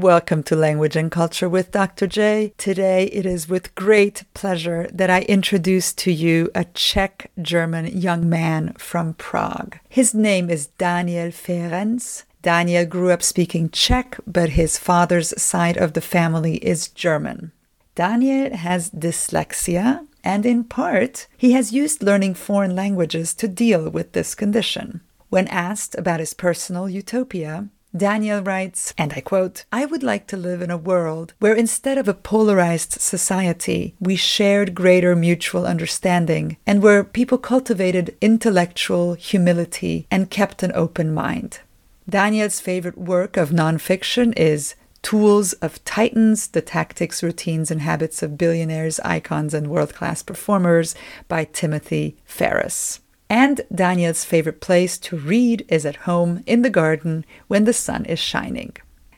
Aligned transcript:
Welcome 0.00 0.44
to 0.44 0.56
Language 0.56 0.96
and 0.96 1.12
Culture 1.12 1.46
with 1.46 1.72
Dr. 1.72 2.06
J. 2.06 2.54
Today 2.56 3.04
it 3.08 3.26
is 3.26 3.50
with 3.50 3.74
great 3.74 4.24
pleasure 4.32 4.88
that 4.94 5.10
I 5.10 5.20
introduce 5.22 5.92
to 5.92 6.10
you 6.10 6.50
a 6.54 6.64
Czech 6.64 7.30
German 7.42 7.86
young 7.86 8.26
man 8.26 8.72
from 8.78 9.12
Prague. 9.12 9.78
His 9.90 10.14
name 10.14 10.48
is 10.48 10.68
Daniel 10.68 11.30
Fehrens. 11.30 12.24
Daniel 12.40 12.86
grew 12.86 13.10
up 13.10 13.22
speaking 13.22 13.68
Czech, 13.68 14.18
but 14.26 14.50
his 14.50 14.78
father's 14.78 15.38
side 15.40 15.76
of 15.76 15.92
the 15.92 16.00
family 16.00 16.56
is 16.64 16.88
German. 16.88 17.52
Daniel 17.94 18.56
has 18.56 18.88
dyslexia, 18.88 20.06
and 20.24 20.46
in 20.46 20.64
part, 20.64 21.26
he 21.36 21.52
has 21.52 21.74
used 21.74 22.02
learning 22.02 22.32
foreign 22.32 22.74
languages 22.74 23.34
to 23.34 23.46
deal 23.46 23.90
with 23.90 24.12
this 24.12 24.34
condition. 24.34 25.02
When 25.28 25.46
asked 25.48 25.94
about 25.98 26.20
his 26.20 26.32
personal 26.32 26.88
utopia, 26.88 27.68
Daniel 27.96 28.40
writes, 28.40 28.94
and 28.96 29.12
I 29.14 29.20
quote, 29.20 29.64
I 29.72 29.84
would 29.84 30.04
like 30.04 30.28
to 30.28 30.36
live 30.36 30.62
in 30.62 30.70
a 30.70 30.76
world 30.76 31.34
where 31.40 31.54
instead 31.54 31.98
of 31.98 32.06
a 32.06 32.14
polarized 32.14 32.92
society, 32.92 33.94
we 33.98 34.14
shared 34.14 34.76
greater 34.76 35.16
mutual 35.16 35.66
understanding 35.66 36.56
and 36.64 36.82
where 36.82 37.02
people 37.02 37.38
cultivated 37.38 38.16
intellectual 38.20 39.14
humility 39.14 40.06
and 40.10 40.30
kept 40.30 40.62
an 40.62 40.70
open 40.74 41.12
mind. 41.12 41.60
Daniel's 42.08 42.60
favorite 42.60 42.96
work 42.98 43.36
of 43.36 43.50
nonfiction 43.50 44.32
is 44.36 44.76
Tools 45.02 45.54
of 45.54 45.82
Titans 45.84 46.48
The 46.48 46.60
Tactics, 46.60 47.22
Routines, 47.22 47.70
and 47.70 47.80
Habits 47.80 48.22
of 48.22 48.38
Billionaires, 48.38 49.00
Icons, 49.00 49.54
and 49.54 49.66
World 49.66 49.94
Class 49.94 50.22
Performers 50.22 50.94
by 51.26 51.44
Timothy 51.44 52.16
Ferriss. 52.24 52.99
And 53.30 53.60
Daniel's 53.72 54.24
favorite 54.24 54.60
place 54.60 54.98
to 54.98 55.16
read 55.16 55.64
is 55.68 55.86
at 55.86 56.04
home 56.04 56.42
in 56.46 56.62
the 56.62 56.68
garden 56.68 57.24
when 57.46 57.64
the 57.64 57.72
sun 57.72 58.04
is 58.04 58.18
shining. 58.18 58.76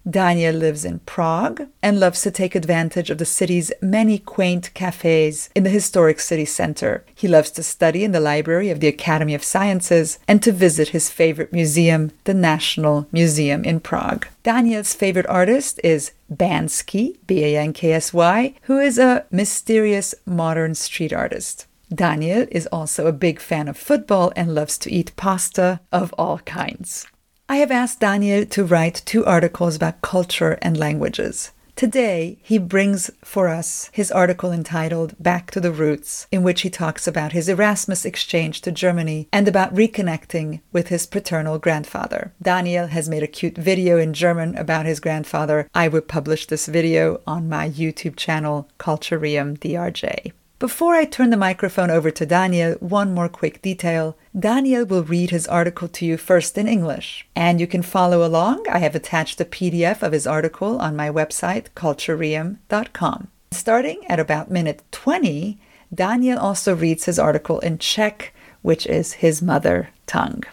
Daniel 0.08 0.54
lives 0.54 0.84
in 0.84 0.98
Prague 1.00 1.68
and 1.80 2.00
loves 2.00 2.22
to 2.22 2.30
take 2.30 2.54
advantage 2.54 3.08
of 3.08 3.18
the 3.18 3.24
city's 3.24 3.72
many 3.80 4.18
quaint 4.18 4.74
cafes 4.74 5.48
in 5.54 5.62
the 5.62 5.70
historic 5.70 6.18
city 6.20 6.44
center. 6.44 7.04
He 7.14 7.28
loves 7.28 7.52
to 7.52 7.62
study 7.62 8.02
in 8.04 8.12
the 8.12 8.20
library 8.20 8.68
of 8.68 8.80
the 8.80 8.88
Academy 8.88 9.32
of 9.32 9.44
Sciences 9.44 10.18
and 10.26 10.42
to 10.42 10.52
visit 10.52 10.88
his 10.88 11.08
favorite 11.08 11.52
museum, 11.52 12.10
the 12.24 12.34
National 12.34 13.06
Museum 13.12 13.64
in 13.64 13.80
Prague. 13.80 14.26
Daniel's 14.42 14.92
favorite 14.92 15.26
artist 15.26 15.80
is 15.84 16.12
Bansky, 16.30 17.16
B 17.26 17.44
A 17.44 17.56
N 17.56 17.72
K 17.72 17.92
S 17.92 18.12
Y, 18.12 18.54
who 18.62 18.78
is 18.78 18.98
a 18.98 19.24
mysterious 19.30 20.14
modern 20.26 20.74
street 20.74 21.12
artist. 21.12 21.66
Daniel 21.94 22.46
is 22.50 22.66
also 22.68 23.06
a 23.06 23.12
big 23.12 23.38
fan 23.38 23.68
of 23.68 23.76
football 23.76 24.32
and 24.34 24.54
loves 24.54 24.78
to 24.78 24.90
eat 24.90 25.14
pasta 25.16 25.80
of 25.92 26.14
all 26.16 26.38
kinds. 26.38 27.06
I 27.48 27.56
have 27.56 27.70
asked 27.70 28.00
Daniel 28.00 28.46
to 28.46 28.64
write 28.64 29.02
two 29.04 29.26
articles 29.26 29.76
about 29.76 30.00
culture 30.00 30.58
and 30.62 30.76
languages. 30.76 31.52
Today, 31.74 32.38
he 32.42 32.58
brings 32.58 33.10
for 33.24 33.48
us 33.48 33.90
his 33.92 34.12
article 34.12 34.52
entitled 34.52 35.14
Back 35.18 35.50
to 35.50 35.60
the 35.60 35.72
Roots, 35.72 36.26
in 36.30 36.42
which 36.42 36.60
he 36.60 36.70
talks 36.70 37.06
about 37.06 37.32
his 37.32 37.48
Erasmus 37.48 38.04
exchange 38.04 38.60
to 38.60 38.70
Germany 38.70 39.28
and 39.32 39.48
about 39.48 39.74
reconnecting 39.74 40.60
with 40.70 40.88
his 40.88 41.06
paternal 41.06 41.58
grandfather. 41.58 42.32
Daniel 42.40 42.88
has 42.88 43.08
made 43.08 43.22
a 43.22 43.26
cute 43.26 43.56
video 43.56 43.98
in 43.98 44.12
German 44.12 44.54
about 44.56 44.86
his 44.86 45.00
grandfather. 45.00 45.68
I 45.74 45.88
will 45.88 46.02
publish 46.02 46.46
this 46.46 46.66
video 46.66 47.20
on 47.26 47.48
my 47.48 47.68
YouTube 47.68 48.16
channel, 48.16 48.68
Cultureum 48.78 49.58
DRJ. 49.58 50.32
Before 50.62 50.94
I 50.94 51.06
turn 51.06 51.30
the 51.30 51.36
microphone 51.36 51.90
over 51.90 52.12
to 52.12 52.24
Daniel, 52.24 52.74
one 52.74 53.12
more 53.12 53.28
quick 53.28 53.60
detail. 53.62 54.16
Daniel 54.38 54.84
will 54.84 55.02
read 55.02 55.30
his 55.30 55.48
article 55.48 55.88
to 55.88 56.06
you 56.06 56.16
first 56.16 56.56
in 56.56 56.68
English, 56.68 57.26
and 57.34 57.60
you 57.60 57.66
can 57.66 57.82
follow 57.82 58.24
along. 58.24 58.64
I 58.70 58.78
have 58.78 58.94
attached 58.94 59.40
a 59.40 59.44
PDF 59.44 60.04
of 60.04 60.12
his 60.12 60.24
article 60.24 60.78
on 60.78 60.94
my 60.94 61.10
website, 61.10 61.66
cultureum.com. 61.74 63.26
Starting 63.50 64.06
at 64.06 64.20
about 64.20 64.52
minute 64.52 64.84
20, 64.92 65.58
Daniel 65.92 66.38
also 66.38 66.76
reads 66.76 67.06
his 67.06 67.18
article 67.18 67.58
in 67.58 67.78
Czech, 67.78 68.32
which 68.62 68.86
is 68.86 69.14
his 69.14 69.42
mother 69.42 69.88
tongue. 70.06 70.44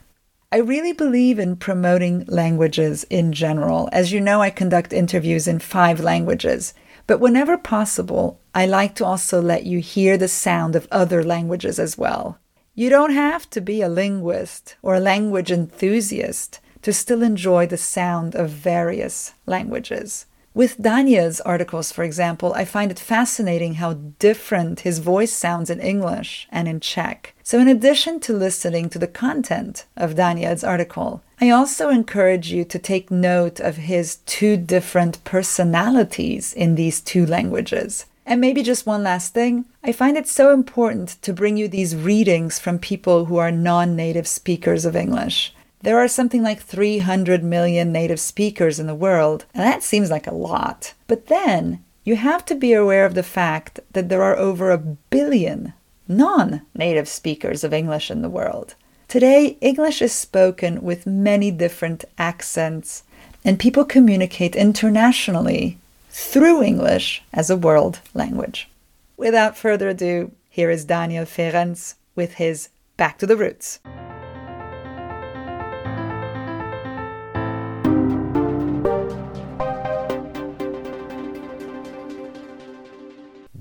I 0.51 0.57
really 0.57 0.93
believe 0.93 1.37
in 1.37 1.55
promoting 1.55 2.25
languages 2.27 3.03
in 3.11 3.31
general. 3.31 3.87
As 3.91 4.11
you 4.11 4.19
know, 4.19 4.41
I 4.41 4.49
conduct 4.49 4.91
interviews 4.91 5.47
in 5.47 5.59
five 5.59 5.99
languages. 5.99 6.73
But 7.09 7.19
whenever 7.19 7.57
possible, 7.57 8.39
I 8.53 8.67
like 8.67 8.93
to 8.97 9.03
also 9.03 9.41
let 9.41 9.63
you 9.65 9.79
hear 9.79 10.15
the 10.15 10.27
sound 10.27 10.75
of 10.75 10.87
other 10.91 11.23
languages 11.23 11.79
as 11.79 11.97
well. 11.97 12.37
You 12.75 12.91
don't 12.91 13.13
have 13.13 13.49
to 13.49 13.61
be 13.61 13.81
a 13.81 13.89
linguist 13.89 14.75
or 14.83 14.93
a 14.93 14.99
language 14.99 15.51
enthusiast 15.51 16.59
to 16.83 16.93
still 16.93 17.23
enjoy 17.23 17.65
the 17.65 17.77
sound 17.77 18.35
of 18.35 18.51
various 18.51 19.33
languages. 19.47 20.27
With 20.53 20.81
Daniel's 20.81 21.39
articles, 21.41 21.91
for 21.91 22.03
example, 22.03 22.53
I 22.53 22.65
find 22.65 22.91
it 22.91 22.99
fascinating 22.99 23.75
how 23.75 23.93
different 23.93 24.79
his 24.81 24.97
voice 24.99 25.31
sounds 25.31 25.69
in 25.69 25.79
English 25.79 26.47
and 26.51 26.67
in 26.67 26.79
Czech. 26.79 27.35
So, 27.43 27.59
in 27.59 27.67
addition 27.67 28.19
to 28.21 28.33
listening 28.33 28.89
to 28.89 28.99
the 28.99 29.07
content 29.07 29.85
of 29.95 30.15
Daniel's 30.15 30.63
article, 30.63 31.21
I 31.39 31.51
also 31.51 31.89
encourage 31.89 32.51
you 32.51 32.65
to 32.65 32.79
take 32.79 33.11
note 33.11 33.59
of 33.59 33.77
his 33.77 34.17
two 34.25 34.57
different 34.57 35.23
personalities 35.23 36.53
in 36.53 36.75
these 36.75 36.99
two 36.99 37.25
languages. 37.25 38.05
And 38.25 38.41
maybe 38.41 38.61
just 38.61 38.85
one 38.85 39.03
last 39.03 39.33
thing 39.33 39.65
I 39.83 39.91
find 39.91 40.17
it 40.17 40.27
so 40.27 40.53
important 40.53 41.21
to 41.21 41.33
bring 41.33 41.57
you 41.57 41.67
these 41.67 41.95
readings 41.95 42.59
from 42.59 42.77
people 42.79 43.25
who 43.25 43.37
are 43.37 43.51
non 43.51 43.95
native 43.95 44.27
speakers 44.27 44.83
of 44.85 44.95
English. 44.95 45.53
There 45.81 45.99
are 45.99 46.09
something 46.09 46.43
like 46.43 46.61
300 46.61 47.43
million 47.43 47.91
native 47.91 48.19
speakers 48.19 48.79
in 48.79 48.87
the 48.87 48.95
world, 48.95 49.45
and 49.53 49.63
that 49.63 49.81
seems 49.81 50.11
like 50.11 50.27
a 50.27 50.33
lot. 50.33 50.93
But 51.07 51.27
then 51.27 51.83
you 52.03 52.17
have 52.17 52.43
to 52.45 52.55
be 52.55 52.73
aware 52.73 53.05
of 53.05 53.15
the 53.15 53.23
fact 53.23 53.79
that 53.93 54.09
there 54.09 54.23
are 54.23 54.35
over 54.35 54.71
a 54.71 54.77
billion 54.77 55.73
non 56.07 56.61
native 56.75 57.07
speakers 57.07 57.63
of 57.63 57.73
English 57.73 58.11
in 58.11 58.21
the 58.21 58.29
world. 58.29 58.75
Today, 59.07 59.57
English 59.61 60.01
is 60.01 60.11
spoken 60.11 60.81
with 60.81 61.07
many 61.07 61.49
different 61.49 62.03
accents, 62.17 63.03
and 63.45 63.57
people 63.57 63.85
communicate 63.85 64.55
internationally 64.55 65.77
through 66.09 66.61
English 66.61 67.23
as 67.33 67.49
a 67.49 67.57
world 67.57 68.01
language. 68.13 68.69
Without 69.15 69.57
further 69.57 69.89
ado, 69.89 70.31
here 70.49 70.69
is 70.69 70.83
Daniel 70.83 71.25
Fehrens 71.25 71.95
with 72.15 72.33
his 72.33 72.69
Back 72.97 73.17
to 73.19 73.25
the 73.25 73.37
Roots. 73.37 73.79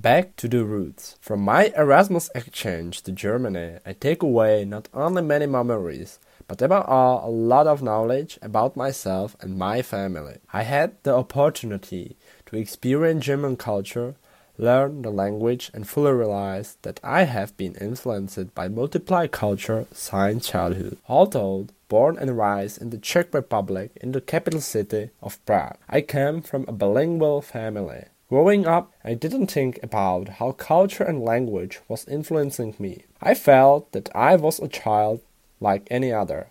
Back 0.00 0.36
to 0.36 0.46
the 0.46 0.64
roots. 0.64 1.16
From 1.20 1.40
my 1.40 1.72
Erasmus 1.76 2.30
exchange 2.32 3.02
to 3.02 3.10
Germany, 3.10 3.78
I 3.84 3.94
take 3.94 4.22
away 4.22 4.64
not 4.64 4.86
only 4.94 5.22
many 5.22 5.46
memories, 5.46 6.20
but 6.46 6.62
above 6.62 6.86
all 6.86 7.28
a 7.28 7.32
lot 7.32 7.66
of 7.66 7.82
knowledge 7.82 8.38
about 8.40 8.76
myself 8.76 9.34
and 9.40 9.58
my 9.58 9.82
family. 9.82 10.36
I 10.52 10.62
had 10.62 11.02
the 11.02 11.16
opportunity 11.16 12.16
to 12.46 12.56
experience 12.56 13.24
German 13.24 13.56
culture, 13.56 14.14
learn 14.56 15.02
the 15.02 15.10
language, 15.10 15.68
and 15.74 15.88
fully 15.88 16.12
realize 16.12 16.76
that 16.82 17.00
I 17.02 17.24
have 17.24 17.56
been 17.56 17.74
influenced 17.74 18.54
by 18.54 18.68
multiple 18.68 19.26
culture 19.26 19.88
since 19.90 20.48
childhood. 20.48 20.98
Although 21.08 21.66
born 21.88 22.16
and 22.18 22.38
raised 22.38 22.80
in 22.80 22.90
the 22.90 22.98
Czech 22.98 23.34
Republic 23.34 23.90
in 23.96 24.12
the 24.12 24.20
capital 24.20 24.60
city 24.60 25.10
of 25.20 25.44
Prague, 25.44 25.78
I 25.88 26.02
come 26.02 26.40
from 26.40 26.66
a 26.68 26.72
bilingual 26.72 27.42
family. 27.42 28.04
Growing 28.28 28.66
up, 28.66 28.92
I 29.02 29.14
didn't 29.14 29.46
think 29.46 29.80
about 29.82 30.28
how 30.38 30.52
culture 30.52 31.02
and 31.02 31.24
language 31.24 31.80
was 31.88 32.06
influencing 32.06 32.74
me. 32.78 33.04
I 33.22 33.32
felt 33.32 33.92
that 33.92 34.10
I 34.14 34.36
was 34.36 34.60
a 34.60 34.68
child 34.68 35.22
like 35.60 35.88
any 35.90 36.12
other, 36.12 36.48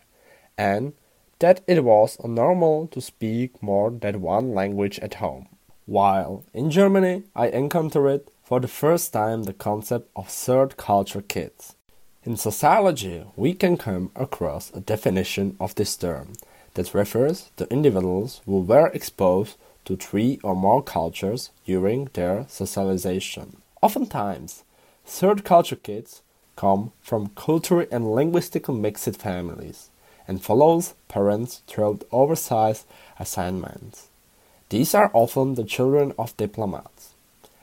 and 0.58 0.94
that 1.38 1.62
it 1.68 1.84
was 1.84 2.18
normal 2.24 2.88
to 2.88 3.00
speak 3.00 3.62
more 3.62 3.92
than 3.92 4.22
one 4.22 4.56
language 4.56 4.98
at 5.00 5.16
home. 5.16 5.50
While 5.86 6.44
in 6.52 6.72
Germany, 6.72 7.24
I 7.36 7.50
encountered 7.50 8.24
for 8.44 8.60
the 8.60 8.68
first 8.68 9.14
time 9.14 9.44
the 9.44 9.54
concept 9.54 10.10
of 10.16 10.30
third 10.30 10.78
culture 10.78 11.22
kids. 11.22 11.76
In 12.24 12.38
sociology, 12.38 13.24
we 13.36 13.54
can 13.54 13.78
come 13.78 14.10
across 14.16 14.72
a 14.74 14.82
definition 14.82 15.56
of 15.60 15.76
this 15.76 15.96
term 15.96 16.34
that 16.74 16.96
refers 16.96 17.52
to 17.58 17.72
individuals 17.72 18.42
who 18.46 18.62
were 18.62 18.88
exposed 18.88 19.58
to 19.88 19.96
three 19.96 20.38
or 20.44 20.54
more 20.54 20.84
cultures 20.84 21.50
during 21.66 22.10
their 22.12 22.46
socialization. 22.50 23.58
Oftentimes, 23.82 24.64
third 25.06 25.46
culture 25.46 25.78
kids 25.78 26.22
come 26.58 26.92
from 27.02 27.32
culturally 27.36 27.88
and 27.90 28.14
linguistically 28.14 28.76
mixed 28.76 29.16
families 29.16 29.90
and 30.28 30.44
follows 30.44 30.94
parents 31.08 31.62
through 31.68 32.00
oversized 32.12 32.86
assignments. 33.18 34.10
These 34.70 34.94
are 34.94 35.10
often 35.14 35.56
the 35.56 35.64
children 35.64 36.14
of 36.20 36.36
diplomats. 36.36 37.14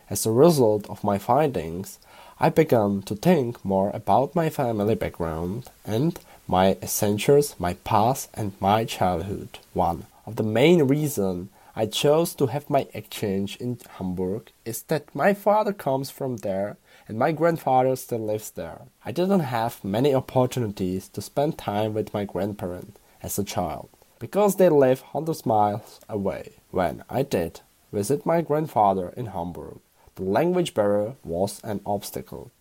As 0.08 0.24
a 0.24 0.30
result 0.30 0.88
of 0.88 1.04
my 1.04 1.18
findings, 1.18 1.98
I 2.40 2.48
began 2.48 3.02
to 3.02 3.14
think 3.14 3.62
more 3.62 3.90
about 3.92 4.34
my 4.34 4.48
family 4.48 4.94
background 4.94 5.68
and 5.84 6.18
my 6.48 6.78
essentials, 6.82 7.54
my 7.58 7.74
past, 7.84 8.30
and 8.32 8.52
my 8.60 8.86
childhood. 8.86 9.58
One 9.74 10.06
of 10.24 10.36
the 10.36 10.42
main 10.42 10.84
reasons 10.84 11.48
I 11.76 11.86
chose 11.86 12.36
to 12.36 12.46
have 12.46 12.70
my 12.70 12.86
exchange 12.94 13.56
in 13.56 13.78
Hamburg 13.98 14.52
is 14.64 14.82
that 14.84 15.12
my 15.12 15.34
father 15.34 15.72
comes 15.72 16.08
from 16.08 16.36
there 16.36 16.76
and 17.08 17.18
my 17.18 17.32
grandfather 17.32 17.96
still 17.96 18.20
lives 18.20 18.52
there. 18.52 18.82
I 19.04 19.10
didn't 19.10 19.40
have 19.40 19.82
many 19.82 20.14
opportunities 20.14 21.08
to 21.08 21.20
spend 21.20 21.58
time 21.58 21.92
with 21.92 22.14
my 22.14 22.24
grandparents 22.26 23.00
as 23.24 23.40
a 23.40 23.44
child 23.44 23.88
because 24.20 24.54
they 24.54 24.68
live 24.68 25.00
hundreds 25.00 25.44
miles 25.44 25.98
away. 26.08 26.52
When 26.70 27.02
I 27.10 27.22
did 27.22 27.60
visit 27.92 28.24
my 28.24 28.40
grandfather 28.40 29.12
in 29.16 29.26
Hamburg, 29.26 29.80
the 30.14 30.22
language 30.22 30.74
barrier 30.74 31.14
was 31.24 31.60
an 31.64 31.80
obstacle. 31.84 32.52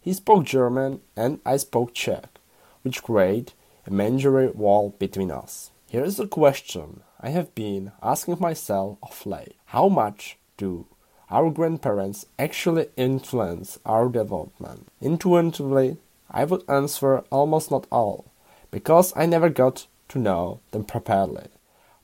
He 0.00 0.14
spoke 0.14 0.44
German 0.44 1.00
and 1.14 1.40
I 1.44 1.58
spoke 1.58 1.92
Czech, 1.92 2.38
which 2.80 3.02
created 3.02 3.52
a 3.86 3.90
imaginary 3.90 4.48
wall 4.48 4.94
between 4.98 5.30
us. 5.30 5.70
Here 5.86 6.04
is 6.04 6.18
a 6.18 6.26
question 6.26 7.02
I 7.24 7.30
have 7.30 7.54
been 7.54 7.92
asking 8.02 8.36
myself 8.38 8.98
of 9.02 9.24
late. 9.24 9.56
How 9.72 9.88
much 9.88 10.36
do 10.58 10.84
our 11.30 11.50
grandparents 11.50 12.26
actually 12.38 12.88
influence 12.98 13.78
our 13.86 14.10
development? 14.10 14.88
Intuitively, 15.00 15.96
I 16.30 16.44
would 16.44 16.68
answer 16.68 17.24
almost 17.30 17.70
not 17.70 17.86
all, 17.90 18.26
because 18.70 19.14
I 19.16 19.24
never 19.24 19.48
got 19.48 19.86
to 20.08 20.18
know 20.18 20.60
them 20.72 20.84
properly. 20.84 21.46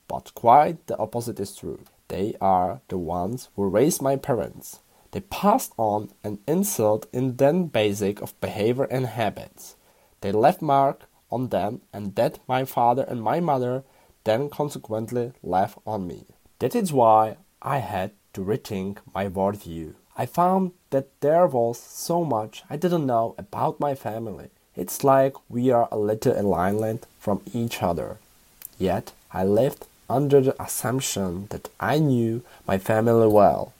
But 0.07 0.33
quite 0.33 0.87
the 0.87 0.97
opposite 0.97 1.39
is 1.39 1.55
true. 1.55 1.81
They 2.07 2.33
are 2.41 2.81
the 2.87 2.97
ones 2.97 3.49
who 3.55 3.69
raised 3.69 4.01
my 4.01 4.15
parents. 4.15 4.79
They 5.11 5.19
passed 5.19 5.73
on 5.77 6.09
an 6.23 6.39
insult 6.47 7.05
in 7.13 7.35
then 7.35 7.65
basic 7.65 8.23
of 8.23 8.39
behavior 8.41 8.85
and 8.85 9.05
habits. 9.05 9.75
They 10.21 10.31
left 10.31 10.63
mark 10.63 11.03
on 11.29 11.49
them 11.49 11.81
and 11.93 12.15
that 12.15 12.39
my 12.47 12.65
father 12.65 13.03
and 13.03 13.21
my 13.21 13.39
mother 13.39 13.83
then 14.23 14.49
consequently 14.49 15.33
left 15.43 15.77
on 15.85 16.07
me. 16.07 16.25
That 16.59 16.75
is 16.75 16.93
why 16.93 17.37
I 17.61 17.79
had 17.79 18.11
to 18.33 18.41
rethink 18.41 18.97
my 19.13 19.27
worldview. 19.27 19.95
I 20.17 20.25
found 20.25 20.71
that 20.91 21.07
there 21.21 21.47
was 21.47 21.79
so 21.79 22.23
much 22.23 22.63
I 22.69 22.77
didn't 22.77 23.05
know 23.05 23.35
about 23.37 23.79
my 23.79 23.95
family. 23.95 24.49
It's 24.75 25.03
like 25.03 25.33
we 25.49 25.71
are 25.71 25.87
a 25.91 25.97
little 25.97 26.53
island 26.53 27.05
from 27.19 27.41
each 27.53 27.81
other. 27.81 28.17
Yet 28.77 29.13
I 29.33 29.43
lived 29.43 29.85
under 30.09 30.41
the 30.41 30.61
assumption 30.61 31.47
that 31.49 31.69
I 31.79 31.99
knew 31.99 32.43
my 32.67 32.77
family 32.77 33.27
well. 33.27 33.73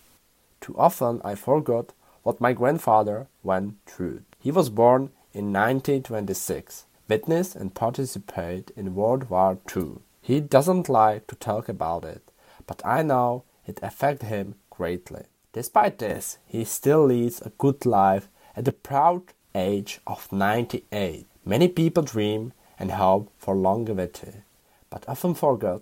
Too 0.61 0.75
often 0.77 1.21
I 1.23 1.35
forgot 1.35 1.93
what 2.23 2.41
my 2.41 2.53
grandfather 2.53 3.27
went 3.43 3.75
through. 3.85 4.21
He 4.39 4.51
was 4.51 4.69
born 4.69 5.09
in 5.33 5.53
1926, 5.53 6.85
witnessed 7.07 7.55
and 7.55 7.73
participated 7.73 8.71
in 8.75 8.95
World 8.95 9.29
War 9.29 9.57
II. 9.75 9.99
He 10.31 10.39
doesn't 10.39 10.87
like 10.87 11.27
to 11.27 11.35
talk 11.35 11.67
about 11.67 12.05
it, 12.05 12.31
but 12.65 12.81
I 12.85 13.03
know 13.03 13.43
it 13.65 13.81
affected 13.83 14.27
him 14.27 14.55
greatly. 14.69 15.23
Despite 15.51 15.97
this, 15.97 16.37
he 16.45 16.63
still 16.63 17.03
leads 17.03 17.41
a 17.41 17.51
good 17.57 17.85
life 17.85 18.29
at 18.55 18.63
the 18.63 18.71
proud 18.71 19.23
age 19.53 19.99
of 20.07 20.31
98. 20.31 21.27
Many 21.43 21.67
people 21.67 22.03
dream 22.03 22.53
and 22.79 22.91
hope 22.91 23.29
for 23.37 23.55
longevity, 23.57 24.43
but 24.89 25.03
often 25.05 25.33
forget 25.33 25.81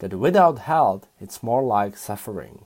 that 0.00 0.18
without 0.18 0.58
health 0.58 1.06
it's 1.20 1.44
more 1.44 1.62
like 1.62 1.96
suffering. 1.96 2.64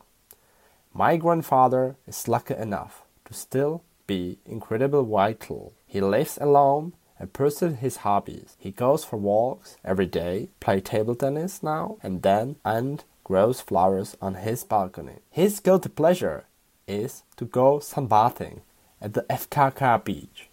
My 0.95 1.19
grandfather 1.19 1.97
is 2.07 2.27
lucky 2.27 2.55
enough 2.55 3.03
to 3.27 3.35
still 3.35 3.83
be 4.07 4.39
incredibly 4.47 5.05
vital. 5.05 5.75
He 5.87 6.01
lives 6.01 6.39
alone 6.41 6.95
and 7.19 7.33
pursues 7.33 7.79
his 7.79 7.99
hobbies. 7.99 8.57
He 8.59 8.71
goes 8.71 9.05
for 9.05 9.17
walks 9.17 9.77
every 9.85 10.07
day, 10.07 10.49
play 10.61 10.81
table 10.81 11.15
tennis 11.15 11.63
now 11.63 11.99
and 12.03 12.23
then, 12.23 12.57
and 12.65 13.05
grows 13.25 13.61
flowers 13.61 14.17
on 14.23 14.35
his 14.35 14.65
balcony. 14.65 15.17
His 15.31 15.61
guilty 15.61 15.91
pleasure 15.91 16.45
is 16.87 17.23
to 17.37 17.45
go 17.45 17.79
sunbathing 17.79 18.61
at 19.01 19.15
the 19.15 19.27
FKK 19.29 20.05
beach, 20.05 20.49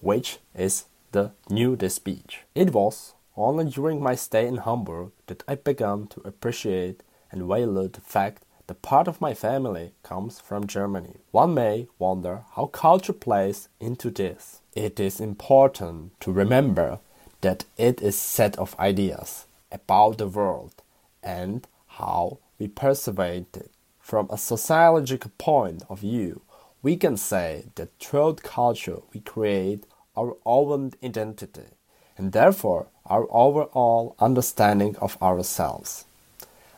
which 0.00 0.38
is 0.54 0.84
the 1.12 1.32
nudist 1.48 2.04
beach. 2.04 2.40
It 2.54 2.72
was 2.72 3.14
only 3.36 3.70
during 3.70 4.02
my 4.02 4.14
stay 4.14 4.46
in 4.46 4.58
Hamburg 4.58 5.12
that 5.26 5.42
I 5.48 5.54
began 5.54 6.06
to 6.08 6.20
appreciate 6.24 7.02
and 7.30 7.46
value 7.46 7.88
the 7.88 8.00
fact 8.00 8.42
that 8.66 8.82
part 8.82 9.08
of 9.08 9.20
my 9.20 9.32
family 9.32 9.92
comes 10.02 10.40
from 10.40 10.66
Germany. 10.66 11.16
One 11.30 11.54
may 11.54 11.88
wonder 11.98 12.44
how 12.54 12.66
culture 12.66 13.14
plays 13.14 13.68
into 13.80 14.10
this. 14.10 14.57
It 14.74 15.00
is 15.00 15.20
important 15.20 16.18
to 16.20 16.32
remember 16.32 17.00
that 17.40 17.64
it 17.76 18.00
is 18.02 18.18
set 18.18 18.56
of 18.58 18.78
ideas 18.78 19.46
about 19.72 20.18
the 20.18 20.28
world 20.28 20.82
and 21.22 21.66
how 21.86 22.38
we 22.58 22.68
perceive 22.68 23.18
it. 23.18 23.70
From 24.00 24.28
a 24.30 24.38
sociological 24.38 25.30
point 25.38 25.82
of 25.88 26.00
view, 26.00 26.42
we 26.82 26.96
can 26.96 27.16
say 27.16 27.64
that 27.74 27.90
through 27.98 28.36
culture 28.36 28.98
we 29.12 29.20
create 29.20 29.84
our 30.16 30.36
own 30.46 30.92
identity 31.02 31.70
and 32.16 32.32
therefore 32.32 32.86
our 33.06 33.26
overall 33.30 34.16
understanding 34.18 34.96
of 34.96 35.20
ourselves. 35.22 36.04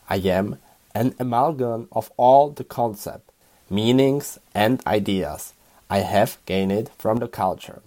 I 0.08 0.16
am 0.16 0.58
an 0.94 1.14
amalgam 1.18 1.88
of 1.92 2.10
all 2.16 2.50
the 2.50 2.64
concepts, 2.64 3.32
meanings, 3.68 4.38
and 4.54 4.84
ideas 4.86 5.54
I 5.92 5.98
have 5.98 6.38
gained 6.46 6.70
it 6.70 6.88
from 6.96 7.18
the 7.18 7.26
culture 7.26 7.82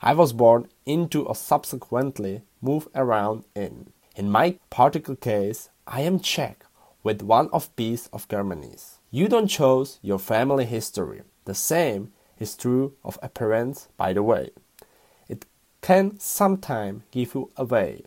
I 0.00 0.14
was 0.14 0.32
born 0.32 0.68
into 0.86 1.26
or 1.26 1.34
subsequently 1.34 2.42
moved 2.62 2.88
around 2.94 3.44
in. 3.56 3.92
In 4.14 4.30
my 4.30 4.58
particular 4.70 5.16
case, 5.16 5.70
I 5.84 6.02
am 6.02 6.20
Czech 6.20 6.64
with 7.02 7.20
one 7.20 7.48
of 7.52 7.68
these 7.74 8.06
of 8.12 8.28
Germany's. 8.28 9.00
You 9.10 9.26
don't 9.26 9.48
choose 9.48 9.98
your 10.02 10.20
family 10.20 10.66
history. 10.66 11.22
The 11.46 11.54
same 11.54 12.12
is 12.38 12.56
true 12.56 12.94
of 13.04 13.18
appearance, 13.22 13.88
by 13.96 14.12
the 14.12 14.22
way. 14.22 14.50
It 15.28 15.44
can 15.80 16.20
sometimes 16.20 17.02
give 17.10 17.34
you 17.34 17.50
away. 17.56 18.04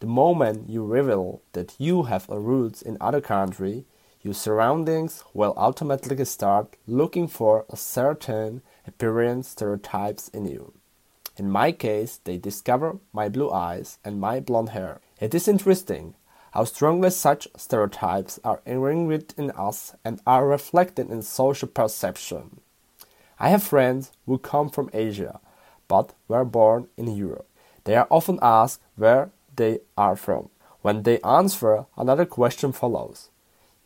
The 0.00 0.06
moment 0.06 0.68
you 0.68 0.84
reveal 0.84 1.40
that 1.52 1.74
you 1.78 2.04
have 2.04 2.28
a 2.28 2.38
roots 2.38 2.82
in 2.82 2.98
other 3.00 3.22
country, 3.22 3.86
your 4.20 4.34
surroundings 4.34 5.24
will 5.32 5.54
automatically 5.56 6.24
start 6.26 6.76
looking 6.86 7.26
for 7.26 7.64
a 7.70 7.76
certain 7.76 8.60
appearance 8.86 9.48
stereotypes 9.48 10.28
in 10.28 10.46
you. 10.46 10.72
In 11.36 11.50
my 11.50 11.72
case, 11.72 12.20
they 12.24 12.36
discover 12.36 12.98
my 13.12 13.28
blue 13.28 13.50
eyes 13.50 13.98
and 14.04 14.20
my 14.20 14.40
blonde 14.40 14.70
hair. 14.70 15.00
It 15.20 15.34
is 15.34 15.48
interesting 15.48 16.14
how 16.52 16.64
strongly 16.64 17.10
such 17.10 17.48
stereotypes 17.56 18.38
are 18.44 18.60
ingrained 18.66 19.34
in 19.38 19.50
us 19.52 19.94
and 20.04 20.20
are 20.26 20.46
reflected 20.46 21.10
in 21.10 21.22
social 21.22 21.68
perception. 21.68 22.60
I 23.40 23.48
have 23.48 23.62
friends 23.62 24.12
who 24.26 24.38
come 24.38 24.68
from 24.68 24.90
Asia 24.92 25.40
but 25.88 26.14
were 26.28 26.44
born 26.44 26.88
in 26.96 27.16
Europe. 27.16 27.46
They 27.84 27.96
are 27.96 28.06
often 28.10 28.38
asked 28.40 28.80
where 28.96 29.30
they 29.56 29.80
are 29.96 30.16
from. 30.16 30.48
When 30.82 31.02
they 31.02 31.20
answer, 31.20 31.86
another 31.96 32.24
question 32.24 32.72
follows. 32.72 33.28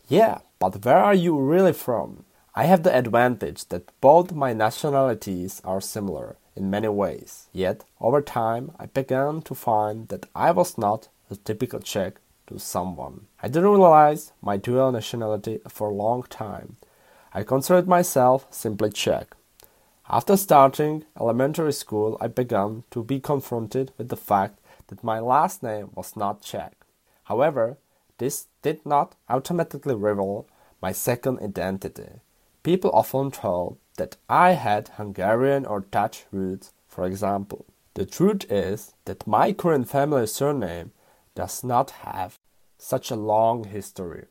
Yeah, 0.07 0.39
but 0.59 0.85
where 0.85 0.97
are 0.97 1.13
you 1.13 1.37
really 1.37 1.73
from? 1.73 2.23
I 2.57 2.63
have 2.63 2.81
the 2.81 2.97
advantage 2.97 3.65
that 3.65 3.91
both 4.01 4.31
my 4.31 4.51
nationalities 4.51 5.61
are 5.63 5.79
similar 5.79 6.37
in 6.55 6.71
many 6.71 6.87
ways. 6.87 7.49
Yet, 7.53 7.83
over 8.01 8.19
time, 8.19 8.71
I 8.79 8.87
began 8.87 9.43
to 9.43 9.53
find 9.53 10.07
that 10.07 10.25
I 10.33 10.49
was 10.49 10.75
not 10.75 11.07
a 11.29 11.35
typical 11.35 11.79
Czech 11.81 12.15
to 12.47 12.57
someone. 12.57 13.27
I 13.43 13.47
didn't 13.47 13.69
realize 13.69 14.31
my 14.41 14.57
dual 14.57 14.91
nationality 14.91 15.59
for 15.69 15.91
a 15.91 15.93
long 15.93 16.23
time. 16.23 16.77
I 17.31 17.43
considered 17.43 17.87
myself 17.87 18.47
simply 18.49 18.89
Czech. 18.89 19.35
After 20.09 20.35
starting 20.35 21.05
elementary 21.15 21.73
school, 21.73 22.17
I 22.19 22.25
began 22.25 22.85
to 22.89 23.03
be 23.03 23.19
confronted 23.19 23.91
with 23.99 24.09
the 24.09 24.17
fact 24.17 24.57
that 24.87 25.03
my 25.03 25.19
last 25.19 25.61
name 25.61 25.91
was 25.93 26.15
not 26.15 26.41
Czech. 26.41 26.73
However, 27.25 27.77
this 28.17 28.47
did 28.63 28.83
not 28.83 29.13
automatically 29.29 29.93
reveal 29.93 30.47
my 30.81 30.91
second 30.91 31.37
identity. 31.39 32.21
People 32.67 32.91
often 32.91 33.31
told 33.31 33.77
that 33.95 34.17
I 34.27 34.51
had 34.51 34.89
Hungarian 34.97 35.65
or 35.65 35.85
Dutch 35.89 36.25
roots, 36.33 36.73
for 36.89 37.05
example. 37.05 37.63
The 37.93 38.05
truth 38.05 38.43
is 38.51 38.91
that 39.05 39.25
my 39.25 39.53
current 39.53 39.87
family 39.87 40.27
surname 40.27 40.91
does 41.33 41.63
not 41.63 41.91
have 42.03 42.37
such 42.77 43.09
a 43.09 43.15
long 43.15 43.63
history. 43.63 44.25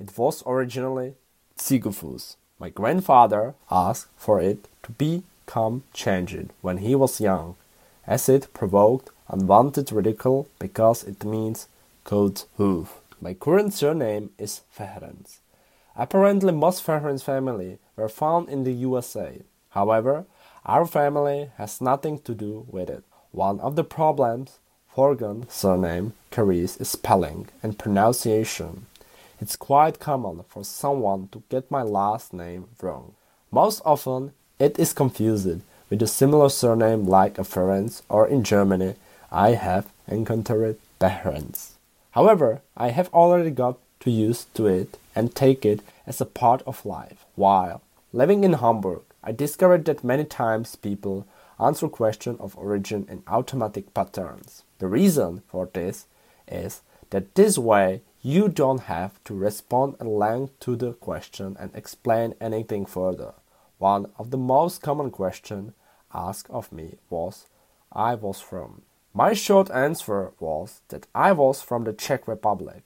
It 0.00 0.16
was 0.16 0.42
originally 0.46 1.16
Ziegenfuss. 1.58 2.36
My 2.58 2.70
grandfather 2.70 3.54
asked 3.70 4.08
for 4.16 4.40
it 4.40 4.68
to 4.84 4.92
become 4.92 5.82
changed 5.92 6.54
when 6.62 6.78
he 6.78 6.94
was 6.94 7.20
young, 7.20 7.56
as 8.06 8.26
it 8.30 8.54
provoked 8.54 9.10
unwanted 9.28 9.92
ridicule 9.92 10.48
because 10.58 11.04
it 11.04 11.26
means 11.26 11.68
goat 12.04 12.46
hoof. 12.56 13.00
My 13.20 13.34
current 13.34 13.74
surname 13.74 14.30
is 14.38 14.62
Fehrens. 14.74 15.40
Apparently, 15.96 16.52
most 16.52 16.84
Fehrens 16.84 17.22
family 17.22 17.78
were 17.96 18.08
found 18.08 18.48
in 18.48 18.64
the 18.64 18.72
USA. 18.72 19.40
However, 19.70 20.26
our 20.64 20.86
family 20.86 21.50
has 21.56 21.80
nothing 21.80 22.18
to 22.20 22.34
do 22.34 22.66
with 22.70 22.90
it. 22.90 23.04
One 23.32 23.60
of 23.60 23.76
the 23.76 23.84
problems 23.84 24.58
Forgan 24.94 25.50
surname 25.50 26.14
carries 26.30 26.76
is 26.78 26.88
spelling 26.88 27.48
and 27.62 27.78
pronunciation. 27.78 28.86
It's 29.40 29.56
quite 29.56 30.00
common 30.00 30.44
for 30.48 30.64
someone 30.64 31.28
to 31.32 31.42
get 31.50 31.70
my 31.70 31.82
last 31.82 32.32
name 32.32 32.68
wrong. 32.80 33.14
Most 33.50 33.82
often, 33.84 34.32
it 34.58 34.78
is 34.78 34.94
confused 34.94 35.60
with 35.90 36.02
a 36.02 36.06
similar 36.06 36.48
surname 36.48 37.06
like 37.06 37.38
a 37.38 37.42
Ferenc 37.42 38.02
or 38.08 38.26
in 38.26 38.42
Germany, 38.42 38.94
I 39.30 39.50
have 39.50 39.86
encountered 40.08 40.78
Behrens. 40.98 41.76
However, 42.12 42.62
I 42.76 42.88
have 42.88 43.12
already 43.12 43.50
got 43.50 43.78
to 44.06 44.10
used 44.12 44.54
to 44.54 44.66
it 44.66 44.98
and 45.16 45.34
take 45.34 45.66
it 45.66 45.80
as 46.06 46.20
a 46.20 46.24
part 46.24 46.62
of 46.66 46.86
life. 46.86 47.26
While 47.34 47.82
living 48.12 48.44
in 48.44 48.54
Hamburg, 48.54 49.02
I 49.22 49.32
discovered 49.32 49.84
that 49.86 50.04
many 50.04 50.24
times 50.24 50.76
people 50.76 51.26
answer 51.58 51.88
questions 51.88 52.38
of 52.40 52.56
origin 52.56 53.06
in 53.10 53.24
automatic 53.26 53.92
patterns. 53.92 54.62
The 54.78 54.86
reason 54.86 55.42
for 55.48 55.68
this 55.72 56.06
is 56.46 56.82
that 57.10 57.34
this 57.34 57.58
way 57.58 58.02
you 58.22 58.48
don't 58.48 58.82
have 58.82 59.22
to 59.24 59.34
respond 59.34 59.96
at 60.00 60.06
length 60.06 60.58
to 60.60 60.76
the 60.76 60.92
question 60.92 61.56
and 61.58 61.74
explain 61.74 62.34
anything 62.40 62.86
further. 62.86 63.32
One 63.78 64.06
of 64.18 64.30
the 64.30 64.38
most 64.38 64.82
common 64.82 65.10
questions 65.10 65.72
asked 66.14 66.50
of 66.50 66.70
me 66.70 66.98
was 67.10 67.46
I 67.92 68.14
was 68.14 68.40
from. 68.40 68.82
My 69.12 69.32
short 69.32 69.70
answer 69.70 70.32
was 70.38 70.80
that 70.88 71.06
I 71.14 71.32
was 71.32 71.60
from 71.62 71.84
the 71.84 71.92
Czech 71.92 72.28
Republic. 72.28 72.84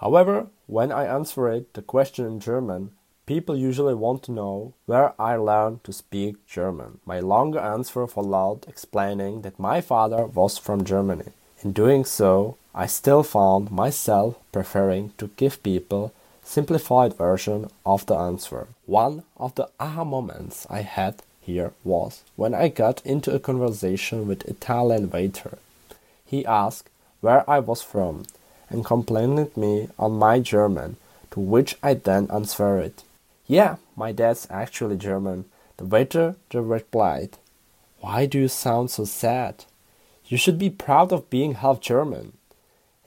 However, 0.00 0.46
when 0.66 0.92
I 0.92 1.06
answered 1.06 1.66
the 1.72 1.82
question 1.82 2.24
in 2.26 2.40
German, 2.40 2.90
people 3.26 3.56
usually 3.56 3.94
want 3.94 4.22
to 4.24 4.32
know 4.32 4.74
where 4.86 5.12
I 5.20 5.36
learned 5.36 5.82
to 5.84 5.92
speak 5.92 6.46
German. 6.46 7.00
My 7.04 7.20
longer 7.20 7.58
answer 7.58 8.06
followed 8.06 8.66
explaining 8.68 9.42
that 9.42 9.58
my 9.58 9.80
father 9.80 10.26
was 10.26 10.56
from 10.56 10.84
Germany. 10.84 11.32
In 11.62 11.72
doing 11.72 12.04
so, 12.04 12.56
I 12.74 12.86
still 12.86 13.24
found 13.24 13.72
myself 13.72 14.36
preferring 14.52 15.12
to 15.18 15.30
give 15.36 15.62
people 15.62 16.12
simplified 16.44 17.14
version 17.14 17.68
of 17.84 18.06
the 18.06 18.14
answer. 18.14 18.68
One 18.86 19.24
of 19.36 19.54
the 19.56 19.68
aha 19.80 20.04
moments 20.04 20.66
I 20.70 20.82
had 20.82 21.22
here 21.40 21.72
was 21.82 22.22
when 22.36 22.54
I 22.54 22.68
got 22.68 23.04
into 23.04 23.34
a 23.34 23.40
conversation 23.40 24.28
with 24.28 24.48
Italian 24.48 25.10
waiter. 25.10 25.58
He 26.24 26.46
asked 26.46 26.88
where 27.20 27.48
I 27.50 27.58
was 27.58 27.82
from 27.82 28.24
and 28.70 28.84
complimented 28.84 29.56
me 29.56 29.88
on 29.98 30.18
my 30.18 30.40
German, 30.40 30.96
to 31.30 31.40
which 31.40 31.76
I 31.82 31.94
then 31.94 32.28
answered, 32.30 32.92
Yeah, 33.46 33.76
my 33.96 34.12
dad's 34.12 34.46
actually 34.50 34.96
German. 34.96 35.46
The 35.78 35.84
waiter 35.84 36.36
replied, 36.52 37.38
Why 38.00 38.26
do 38.26 38.38
you 38.38 38.48
sound 38.48 38.90
so 38.90 39.04
sad? 39.04 39.64
You 40.26 40.36
should 40.36 40.58
be 40.58 40.70
proud 40.70 41.12
of 41.12 41.30
being 41.30 41.54
half 41.54 41.80
German. 41.80 42.34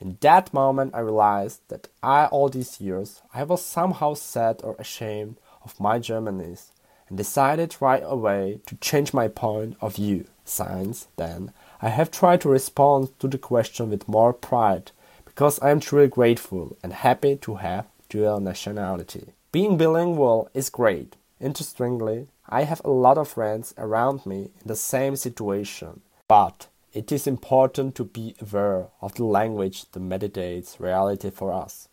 In 0.00 0.18
that 0.20 0.52
moment, 0.52 0.94
I 0.94 1.00
realized 1.00 1.60
that 1.68 1.86
I, 2.02 2.26
all 2.26 2.48
these 2.48 2.80
years, 2.80 3.22
I 3.32 3.44
was 3.44 3.64
somehow 3.64 4.14
sad 4.14 4.60
or 4.64 4.74
ashamed 4.78 5.36
of 5.64 5.78
my 5.78 6.00
Germanness 6.00 6.70
and 7.08 7.16
decided 7.16 7.76
right 7.78 8.02
away 8.04 8.60
to 8.66 8.74
change 8.76 9.14
my 9.14 9.28
point 9.28 9.76
of 9.80 9.94
view. 9.94 10.24
Since 10.44 11.06
then, 11.16 11.52
I 11.80 11.90
have 11.90 12.10
tried 12.10 12.40
to 12.40 12.48
respond 12.48 13.16
to 13.20 13.28
the 13.28 13.38
question 13.38 13.90
with 13.90 14.08
more 14.08 14.32
pride 14.32 14.90
because 15.34 15.58
I 15.60 15.70
am 15.70 15.80
truly 15.80 16.08
grateful 16.08 16.76
and 16.82 16.92
happy 16.92 17.36
to 17.36 17.54
have 17.54 17.86
dual 18.10 18.38
nationality. 18.38 19.32
Being 19.50 19.78
bilingual 19.78 20.50
is 20.52 20.68
great. 20.68 21.16
Interestingly, 21.40 22.28
I 22.50 22.64
have 22.64 22.82
a 22.84 22.90
lot 22.90 23.16
of 23.16 23.28
friends 23.28 23.72
around 23.78 24.26
me 24.26 24.50
in 24.60 24.66
the 24.66 24.76
same 24.76 25.16
situation, 25.16 26.02
but 26.28 26.66
it 26.92 27.10
is 27.10 27.26
important 27.26 27.94
to 27.94 28.04
be 28.04 28.34
aware 28.42 28.88
of 29.00 29.14
the 29.14 29.24
language 29.24 29.90
that 29.92 30.00
mediates 30.00 30.78
reality 30.78 31.30
for 31.30 31.50
us. 31.50 31.88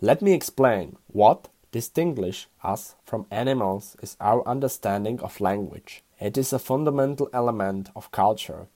Let 0.00 0.20
me 0.20 0.32
explain 0.32 0.96
what 1.06 1.46
distinguishes 1.70 2.48
us 2.64 2.96
from 3.04 3.26
animals 3.30 3.96
is 4.02 4.16
our 4.20 4.46
understanding 4.48 5.20
of 5.20 5.40
language. 5.40 6.02
It 6.18 6.36
is 6.36 6.52
a 6.52 6.58
fundamental 6.58 7.30
element 7.32 7.90
of 7.94 8.10
culture. 8.10 8.66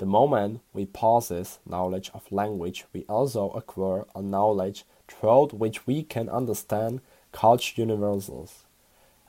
The 0.00 0.06
moment 0.06 0.62
we 0.72 0.86
possess 0.86 1.58
knowledge 1.66 2.10
of 2.14 2.32
language, 2.32 2.86
we 2.94 3.04
also 3.06 3.50
acquire 3.50 4.06
a 4.14 4.22
knowledge 4.22 4.86
through 5.06 5.48
which 5.48 5.86
we 5.86 6.04
can 6.04 6.30
understand 6.30 7.02
culture 7.32 7.74
universals. 7.76 8.64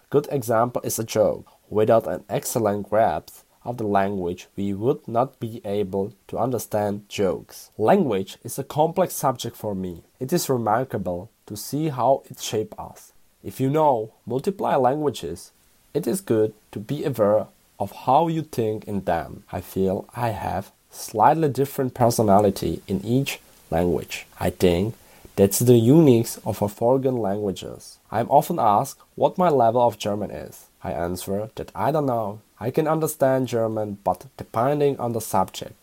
A 0.02 0.08
good 0.10 0.30
example 0.32 0.82
is 0.86 0.98
a 0.98 1.04
joke. 1.04 1.46
Without 1.70 2.08
an 2.08 2.24
excellent 2.30 2.90
grasp 2.90 3.44
of 3.66 3.80
the 3.80 3.84
language, 3.84 4.48
we 4.56 4.72
would 4.74 5.06
not 5.10 5.42
be 5.42 5.60
able 5.66 6.14
to 6.30 6.38
understand 6.38 7.10
jokes. 7.10 7.70
Language 7.78 8.38
is 8.42 8.58
a 8.58 8.64
complex 8.64 9.14
subject 9.14 9.58
for 9.58 9.76
me. 9.76 10.04
It 10.22 10.32
is 10.32 10.48
remarkable 10.48 11.30
to 11.48 11.58
see 11.58 11.90
how 11.90 12.24
it 12.30 12.40
shapes 12.40 12.80
us. 12.80 13.12
If 13.44 13.60
you 13.60 13.70
know 13.70 14.14
multiple 14.26 14.80
languages, 14.80 15.52
it 15.94 16.08
is 16.08 16.22
good 16.22 16.54
to 16.72 16.80
be 16.80 17.04
aware 17.04 17.48
of 17.82 17.92
how 18.06 18.28
you 18.28 18.44
think 18.44 18.84
in 18.84 19.04
them. 19.06 19.44
I 19.52 19.60
feel 19.60 20.06
I 20.16 20.30
have 20.30 20.72
slightly 20.92 21.50
different 21.50 21.96
personality 21.96 22.84
in 22.88 23.04
each 23.04 23.40
language. 23.72 24.28
I 24.40 24.52
think 24.52 24.94
that's 25.36 25.60
the 25.60 25.78
uniqueness 25.78 26.38
of 26.46 26.62
our 26.62 26.70
foreign 26.70 27.18
languages. 27.18 27.98
I 28.12 28.20
am 28.20 28.30
often 28.30 28.60
asked 28.60 29.00
what 29.16 29.40
my 29.40 29.50
level 29.50 29.82
of 29.82 29.98
German 29.98 30.30
is. 30.30 30.68
I 30.84 30.92
answer 30.92 31.50
that 31.56 31.72
I 31.74 31.92
don't 31.92 32.06
know. 32.06 32.42
I 32.60 32.70
can 32.70 32.88
understand 32.88 33.48
German, 33.48 33.98
but 34.04 34.28
depending 34.38 35.00
on 35.00 35.14
the 35.14 35.22
subject, 35.22 35.74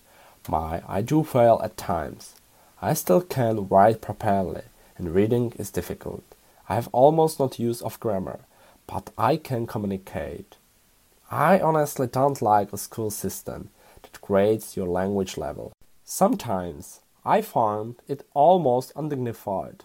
my 0.49 0.83
I 0.87 1.03
do 1.03 1.25
fail 1.25 1.61
at 1.65 1.77
times. 1.77 2.35
I 2.81 2.95
still 2.95 3.23
can't 3.23 3.69
write 3.71 4.01
properly, 4.01 4.63
and 4.97 5.15
reading 5.15 5.53
is 5.59 5.73
difficult. 5.73 6.23
I 6.69 6.77
have 6.77 6.89
almost 6.93 7.41
no 7.41 7.51
use 7.57 7.83
of 7.83 7.99
grammar, 7.99 8.39
but 8.87 9.11
I 9.19 9.37
can 9.37 9.67
communicate. 9.67 10.58
I 11.31 11.61
honestly 11.61 12.07
don't 12.07 12.41
like 12.41 12.73
a 12.73 12.79
school 12.79 13.11
system 13.11 13.69
that 14.01 14.21
grades 14.23 14.79
your 14.79 14.87
language 14.87 15.37
level. 15.37 15.73
Sometimes 16.03 17.01
I 17.23 17.43
find 17.43 17.97
it 18.09 18.27
almost 18.33 18.93
undignified. 18.97 19.85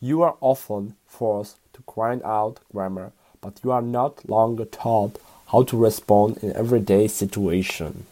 You 0.00 0.22
are 0.22 0.34
often 0.40 0.96
forced 1.06 1.58
to 1.74 1.82
grind 1.86 2.22
out 2.24 2.58
grammar, 2.72 3.12
but 3.40 3.60
you 3.62 3.70
are 3.70 3.82
not 3.82 4.28
longer 4.28 4.64
taught 4.64 5.20
how 5.52 5.62
to 5.62 5.76
respond 5.76 6.38
in 6.38 6.56
everyday 6.56 7.06
situation. 7.06 8.06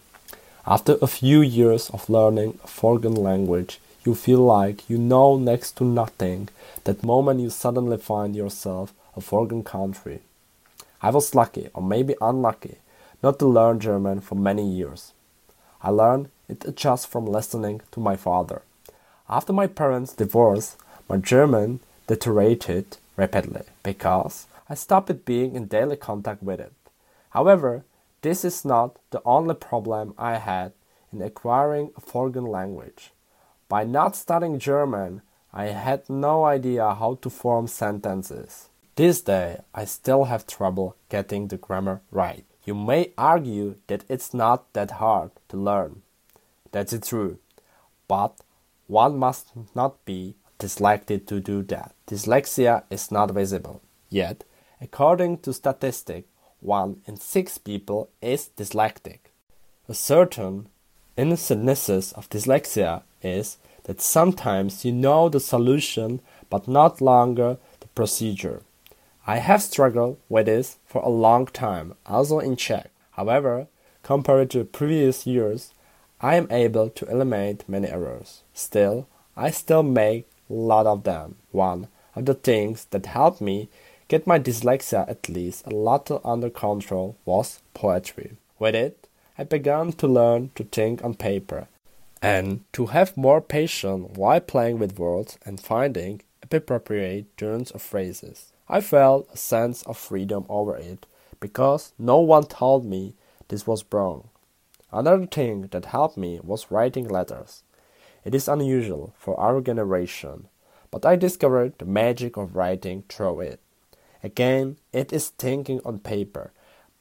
After 0.65 0.99
a 1.03 1.09
few 1.09 1.41
years 1.41 1.91
of 1.91 2.09
learning 2.09 2.61
a 2.63 2.69
foreign 2.69 3.15
language, 3.15 3.81
you 4.05 4.15
feel 4.15 4.41
like 4.41 4.89
you 4.89 4.99
know 4.99 5.37
next 5.37 5.77
to 5.79 5.85
nothing 5.85 6.49
that 6.85 7.03
moment 7.03 7.41
you 7.41 7.51
suddenly 7.51 7.97
find 7.97 8.37
yourself 8.37 8.95
a 9.17 9.21
foreign 9.21 9.65
country. 9.65 10.21
I 11.01 11.11
was 11.11 11.35
lucky, 11.35 11.69
or 11.75 11.83
maybe 11.83 12.15
unlucky, 12.21 12.79
not 13.23 13.39
to 13.39 13.47
learn 13.47 13.81
German 13.81 14.21
for 14.21 14.35
many 14.35 14.69
years. 14.69 15.13
I 15.83 15.91
learned 15.91 16.31
it 16.49 16.77
just 16.77 17.09
from 17.09 17.27
listening 17.27 17.83
to 17.93 18.01
my 18.01 18.17
father. 18.17 18.63
After 19.29 19.53
my 19.53 19.67
parents' 19.67 20.13
divorce, 20.13 20.77
my 21.09 21.19
German 21.19 21.81
deteriorated 22.07 22.97
rapidly 23.17 23.63
because 23.83 24.47
I 24.69 24.75
stopped 24.75 25.25
being 25.25 25.55
in 25.55 25.67
daily 25.67 25.97
contact 25.97 26.43
with 26.43 26.61
it. 26.61 26.73
However, 27.31 27.85
this 28.23 28.45
is 28.45 28.65
not 28.65 28.97
the 29.11 29.23
only 29.25 29.55
problem 29.55 30.15
I 30.19 30.39
had 30.39 30.73
in 31.13 31.23
acquiring 31.23 31.91
a 31.97 32.01
foreign 32.01 32.47
language. 32.47 33.13
By 33.69 33.85
not 33.85 34.17
studying 34.17 34.59
German, 34.59 35.23
I 35.53 35.67
had 35.67 36.09
no 36.09 36.45
idea 36.45 36.95
how 36.95 37.19
to 37.23 37.31
form 37.31 37.67
sentences. 37.67 38.68
This 38.99 39.21
day, 39.21 39.61
I 39.73 39.85
still 39.85 40.25
have 40.25 40.45
trouble 40.45 40.97
getting 41.09 41.47
the 41.47 41.57
grammar 41.57 42.01
right. 42.11 42.45
You 42.65 42.75
may 42.75 43.13
argue 43.17 43.77
that 43.87 44.03
it's 44.09 44.35
not 44.35 44.73
that 44.73 44.91
hard 44.91 45.31
to 45.51 45.57
learn. 45.57 46.03
That's 46.73 46.99
true. 47.09 47.39
But 48.09 48.35
one 48.89 49.17
must 49.17 49.53
not 49.73 50.05
be 50.05 50.35
dyslexic 50.59 51.29
to 51.29 51.39
do 51.39 51.63
that. 51.63 51.95
Dyslexia 52.09 52.83
is 52.91 53.13
not 53.13 53.31
visible. 53.31 53.83
Yet, 54.11 54.43
according 54.81 55.39
to 55.43 55.53
statistics, 55.53 56.27
one 56.59 57.01
in 57.07 57.19
six 57.19 57.57
people 57.57 58.11
is 58.21 58.51
dyslexic. 58.57 59.21
A 59.89 59.95
certain 59.95 60.71
incidence 61.17 62.11
of 62.11 62.29
dyslexia 62.31 63.03
is 63.23 63.59
that 63.85 64.01
sometimes 64.01 64.85
you 64.85 64.91
know 64.91 65.29
the 65.29 65.39
solution 65.39 66.21
but 66.51 66.67
not 66.67 67.01
longer 67.01 67.59
the 67.79 67.87
procedure. 67.95 68.63
I 69.29 69.41
have 69.41 69.63
struggled 69.63 70.17
with 70.31 70.47
this 70.47 70.79
for 70.87 71.03
a 71.03 71.11
long 71.11 71.45
time, 71.49 71.93
also 72.07 72.39
in 72.39 72.57
Czech. 72.57 72.91
However, 73.11 73.67
compared 74.03 74.49
to 74.53 74.65
previous 74.65 75.27
years, 75.27 75.75
I 76.19 76.37
am 76.37 76.51
able 76.51 76.89
to 76.89 77.05
eliminate 77.05 77.69
many 77.69 77.89
errors. 77.89 78.43
Still, 78.55 79.07
I 79.37 79.51
still 79.51 79.83
make 79.83 80.27
a 80.49 80.55
lot 80.55 80.87
of 80.87 81.05
them. 81.05 81.37
One 81.53 81.89
of 82.17 82.25
the 82.25 82.33
things 82.33 82.87
that 82.87 83.05
helped 83.05 83.43
me 83.43 83.69
get 84.09 84.27
my 84.27 84.39
dyslexia 84.39 85.07
at 85.07 85.29
least 85.29 85.67
a 85.67 85.75
little 85.75 86.23
under 86.25 86.49
control 86.49 87.19
was 87.27 87.61
poetry. 87.75 88.39
With 88.59 88.75
it, 88.75 89.09
I 89.37 89.45
began 89.45 89.93
to 89.93 90.09
learn 90.09 90.53
to 90.55 90.65
think 90.65 91.05
on 91.05 91.13
paper 91.13 91.69
and 92.23 92.65
to 92.73 92.87
have 92.87 93.15
more 93.15 93.43
patience 93.43 94.11
while 94.17 94.41
playing 94.41 94.79
with 94.79 94.99
words 94.99 95.37
and 95.45 95.61
finding 95.61 96.23
appropriate 96.43 97.37
turns 97.37 97.71
of 97.73 97.83
phrases. 97.83 98.55
I 98.69 98.81
felt 98.81 99.29
a 99.33 99.37
sense 99.37 99.83
of 99.85 99.97
freedom 99.97 100.45
over 100.49 100.77
it 100.77 101.07
because 101.41 101.93
no 101.99 102.19
one 102.19 102.45
told 102.45 102.85
me 102.85 103.15
this 103.49 103.67
was 103.67 103.85
wrong. 103.91 104.29
Another 104.93 105.27
thing 105.27 105.69
that 105.71 105.87
helped 105.87 106.17
me 106.17 106.41
was 106.43 106.71
writing 106.71 107.09
letters. 107.09 107.63
It 108.25 108.35
is 108.35 108.49
unusual 108.49 109.15
for 109.19 109.39
our 109.39 109.61
generation, 109.61 110.49
but 110.91 111.07
I 111.07 111.17
discovered 111.17 111.79
the 111.79 111.85
magic 111.85 112.37
of 112.37 112.57
writing 112.57 113.05
through 113.09 113.41
it. 113.41 113.61
Again, 114.23 114.77
it 114.93 115.13
is 115.13 115.29
thinking 115.29 115.81
on 115.85 116.01
paper, 116.01 116.53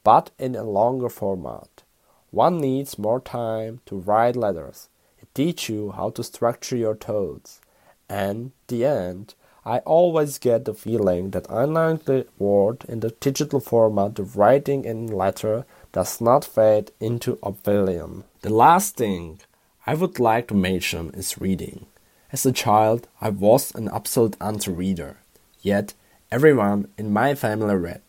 but 0.04 0.30
in 0.38 0.54
a 0.54 0.62
longer 0.62 1.08
format. 1.08 1.82
One 2.30 2.60
needs 2.60 2.98
more 2.98 3.20
time 3.20 3.80
to 3.86 3.96
write 3.96 4.36
letters. 4.36 4.88
It 5.20 5.34
teaches 5.34 5.68
you 5.70 5.90
how 5.90 6.10
to 6.10 6.22
structure 6.22 6.76
your 6.76 6.94
thoughts. 6.94 7.60
And 8.08 8.52
the 8.68 8.84
end, 8.84 9.34
I 9.68 9.80
always 9.80 10.38
get 10.38 10.64
the 10.64 10.72
feeling 10.72 11.32
that 11.32 11.44
unlike 11.50 12.06
the 12.06 12.26
word 12.38 12.86
in 12.88 13.00
the 13.00 13.10
digital 13.10 13.60
format, 13.60 14.14
the 14.14 14.22
writing 14.22 14.86
in 14.86 15.08
letter 15.08 15.66
does 15.92 16.22
not 16.22 16.46
fade 16.46 16.90
into 17.00 17.38
oblivion. 17.42 18.24
The 18.40 18.48
last 18.48 18.96
thing 18.96 19.40
I 19.86 19.92
would 19.92 20.18
like 20.18 20.48
to 20.48 20.54
mention 20.54 21.10
is 21.10 21.38
reading. 21.38 21.84
As 22.32 22.46
a 22.46 22.52
child, 22.52 23.08
I 23.20 23.28
was 23.28 23.74
an 23.74 23.90
absolute 23.92 24.38
anti-reader. 24.40 25.18
Yet, 25.60 25.92
everyone 26.32 26.88
in 26.96 27.12
my 27.12 27.34
family 27.34 27.76
read. 27.76 28.00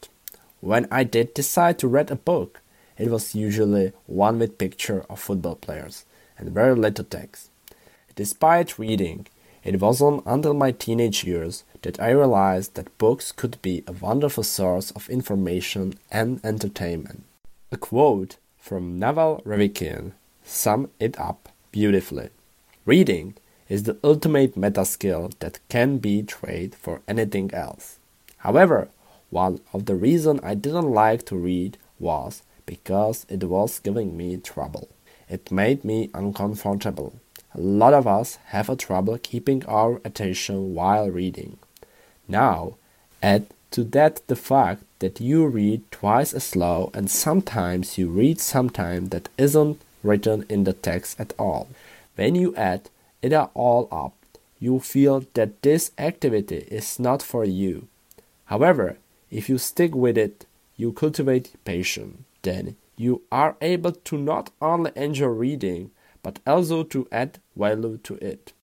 When 0.62 0.88
I 0.90 1.04
did 1.04 1.34
decide 1.34 1.78
to 1.80 1.90
read 1.90 2.10
a 2.10 2.16
book, 2.16 2.62
it 2.98 3.12
was 3.12 3.36
usually 3.36 3.92
one 4.06 4.40
with 4.40 4.58
picture 4.58 5.04
of 5.10 5.20
football 5.20 5.56
players 5.56 6.06
and 6.38 6.52
very 6.52 6.76
little 6.76 7.04
text. 7.04 7.50
Despite 8.16 8.80
reading, 8.80 9.28
it 9.70 9.80
wasn't 9.80 10.24
until 10.26 10.56
my 10.56 10.72
teenage 10.72 11.24
years 11.24 11.64
that 11.84 12.00
I 12.00 12.10
realized 12.10 12.74
that 12.74 12.98
books 12.98 13.32
could 13.32 13.62
be 13.62 13.84
a 13.86 13.92
wonderful 13.92 14.44
source 14.44 14.90
of 14.90 15.08
information 15.12 15.94
and 16.10 16.44
entertainment. 16.44 17.22
A 17.72 17.78
quote 17.78 18.38
from 18.58 18.98
Naval 18.98 19.44
Ravikant 19.46 20.14
sums 20.44 20.90
it 21.00 21.20
up 21.20 21.50
beautifully. 21.72 22.30
Reading 22.84 23.36
is 23.68 23.84
the 23.84 23.98
ultimate 24.04 24.58
meta 24.58 24.84
skill 24.86 25.30
that 25.38 25.60
can 25.70 26.00
be 26.00 26.24
traded 26.24 26.74
for 26.74 27.02
anything 27.08 27.54
else. 27.54 28.00
However, 28.38 28.88
one 29.30 29.60
of 29.72 29.86
the 29.86 29.94
reasons 29.94 30.40
I 30.42 30.56
didn't 30.56 30.90
like 30.90 31.28
to 31.28 31.36
read 31.36 31.78
was 32.00 32.42
because 32.66 33.24
it 33.30 33.44
was 33.44 33.78
giving 33.78 34.18
me 34.18 34.38
trouble. 34.38 34.90
It 35.30 35.52
made 35.52 35.86
me 35.86 36.10
uncomfortable. 36.16 37.14
A 37.56 37.60
lot 37.60 37.94
of 37.94 38.08
us 38.08 38.38
have 38.48 38.70
a 38.70 38.76
trouble 38.76 39.18
keeping 39.22 39.66
our 39.66 40.02
attention 40.06 40.74
while 40.74 41.10
reading. 41.10 41.58
Now, 42.28 42.76
add 43.22 43.48
to 43.72 43.84
that 43.86 44.22
the 44.28 44.36
fact 44.36 44.84
that 45.00 45.20
you 45.20 45.48
read 45.48 45.90
twice 45.92 46.34
as 46.34 46.44
slow 46.44 46.92
and 46.94 47.10
sometimes 47.10 47.98
you 47.98 48.10
read 48.10 48.40
something 48.40 49.10
that 49.10 49.30
isn't 49.38 49.82
written 50.04 50.46
in 50.50 50.64
the 50.64 50.74
text 50.74 51.20
at 51.20 51.34
all. 51.40 51.68
When 52.16 52.36
you 52.36 52.56
add 52.56 52.90
it 53.22 53.34
all 53.34 53.88
up, 53.92 54.14
you 54.60 54.80
feel 54.80 55.26
that 55.34 55.62
this 55.62 55.92
activity 55.98 56.68
is 56.70 57.00
not 57.00 57.22
for 57.24 57.46
you. 57.46 57.88
However, 58.46 58.98
if 59.32 59.50
you 59.50 59.58
stick 59.58 59.96
with 59.96 60.18
it, 60.18 60.46
you 60.78 60.92
cultivate 60.92 61.54
patience 61.66 62.24
then 62.42 62.76
you 62.98 63.22
are 63.32 63.56
able 63.62 63.92
to 63.92 64.18
not 64.18 64.50
only 64.62 64.92
enjoy 64.96 65.28
reading, 65.28 65.92
but 66.24 66.40
also 66.46 66.84
to 66.84 67.08
add 67.12 67.40
value 67.56 67.98
to 68.04 68.16
it. 68.16 68.54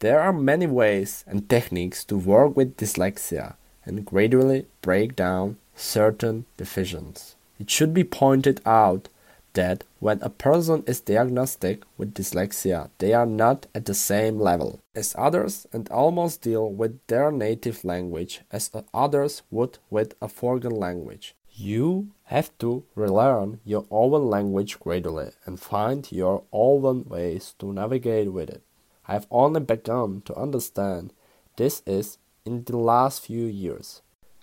There 0.00 0.20
are 0.20 0.32
many 0.32 0.66
ways 0.66 1.24
and 1.26 1.48
techniques 1.48 2.04
to 2.04 2.16
work 2.16 2.56
with 2.56 2.76
dyslexia 2.76 3.54
and 3.84 4.04
gradually 4.04 4.66
break 4.82 5.16
down 5.16 5.56
certain 5.74 6.44
divisions. 6.56 7.36
It 7.58 7.70
should 7.70 7.94
be 7.94 8.04
pointed 8.04 8.60
out 8.66 9.08
that 9.54 9.84
when 10.00 10.20
a 10.20 10.28
person 10.28 10.84
is 10.86 11.00
diagnosed 11.00 11.64
with 11.96 12.12
dyslexia, 12.12 12.90
they 12.98 13.14
are 13.14 13.24
not 13.24 13.66
at 13.74 13.86
the 13.86 13.94
same 13.94 14.38
level 14.38 14.80
as 14.94 15.14
others 15.16 15.66
and 15.72 15.88
almost 15.88 16.42
deal 16.42 16.68
with 16.70 16.98
their 17.06 17.32
native 17.32 17.82
language 17.82 18.42
as 18.52 18.70
others 18.92 19.42
would 19.50 19.78
with 19.88 20.14
a 20.20 20.28
foreign 20.28 20.76
language. 20.78 21.34
You 21.54 22.08
have 22.26 22.56
to 22.58 22.84
relearn 22.94 23.60
your 23.64 23.86
own 23.90 24.28
language 24.28 24.80
gradually 24.80 25.30
and 25.44 25.60
find 25.60 26.10
your 26.10 26.42
own 26.52 27.04
ways 27.08 27.54
to 27.58 27.72
navigate 27.72 28.32
with 28.32 28.50
it. 28.50 28.62
I 29.06 29.12
have 29.12 29.28
only 29.30 29.60
begun 29.60 30.22
to 30.24 30.36
understand 30.36 31.12
this 31.56 31.82
is 31.86 32.18
in 32.44 32.64
the 32.64 32.76
last 32.76 33.24
few 33.24 33.44
years. 33.46 34.02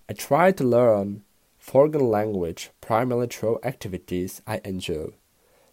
I 0.10 0.14
try 0.14 0.52
to 0.54 0.64
learn 0.64 1.24
foreign 1.60 2.10
language 2.10 2.72
primarily 2.80 3.28
through 3.28 3.60
activities 3.64 4.42
I 4.48 4.62
enjoy, 4.64 5.12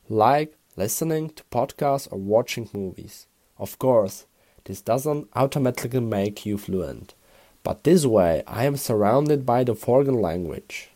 like 0.09 0.57
listening 0.77 1.31
to 1.31 1.45
podcasts 1.45 2.13
or 2.13 2.19
watching 2.19 2.69
movies. 2.73 3.27
Of 3.57 3.79
course, 3.79 4.27
this 4.65 4.81
doesn't 4.81 5.29
automatically 5.35 6.01
make 6.01 6.45
you 6.45 6.59
fluent, 6.59 7.15
but 7.63 7.85
this 7.85 8.05
way 8.05 8.43
I 8.47 8.65
am 8.65 8.77
surrounded 8.77 9.47
by 9.47 9.63
the 9.65 9.75
foreign 9.75 10.21
language. 10.21 10.91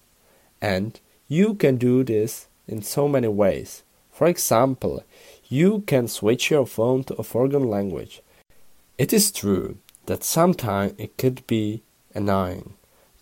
And 0.60 0.98
you 1.28 1.54
can 1.54 1.76
do 1.76 2.04
this 2.04 2.48
in 2.66 2.82
so 2.82 3.08
many 3.08 3.28
ways. 3.28 3.82
For 4.10 4.26
example, 4.26 5.02
you 5.48 5.80
can 5.86 6.08
switch 6.08 6.50
your 6.50 6.66
phone 6.66 7.04
to 7.04 7.14
a 7.14 7.22
foreign 7.22 7.68
language. 7.68 8.22
It 8.98 9.12
is 9.12 9.32
true 9.32 9.78
that 10.06 10.22
sometimes 10.22 10.94
it 10.98 11.16
could 11.16 11.46
be 11.46 11.82
annoying, 12.14 12.74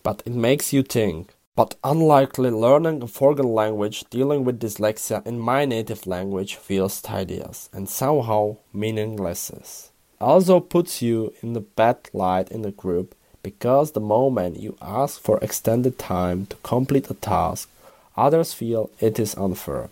but 0.02 0.22
it 0.26 0.34
makes 0.34 0.72
you 0.72 0.82
think. 0.82 1.34
But 1.54 1.74
unlikely 1.84 2.50
learning 2.50 3.02
a 3.02 3.06
foreign 3.06 3.48
language 3.52 4.04
dealing 4.08 4.44
with 4.44 4.60
dyslexia 4.60 5.26
in 5.26 5.38
my 5.38 5.66
native 5.66 6.06
language 6.06 6.56
feels 6.56 7.02
tedious 7.02 7.68
and 7.74 7.88
somehow 7.88 8.56
meaningless. 8.72 9.90
Also 10.18 10.60
puts 10.60 11.02
you 11.02 11.34
in 11.42 11.52
the 11.52 11.60
bad 11.60 11.98
light 12.14 12.50
in 12.50 12.62
the 12.62 12.70
group 12.70 13.14
because 13.42 13.92
the 13.92 14.00
moment 14.00 14.60
you 14.60 14.76
ask 14.80 15.20
for 15.20 15.38
extended 15.42 15.98
time 15.98 16.46
to 16.46 16.56
complete 16.62 17.10
a 17.10 17.14
task, 17.14 17.68
others 18.16 18.52
feel 18.52 18.90
it 19.00 19.18
is 19.18 19.34
unfair. 19.36 19.90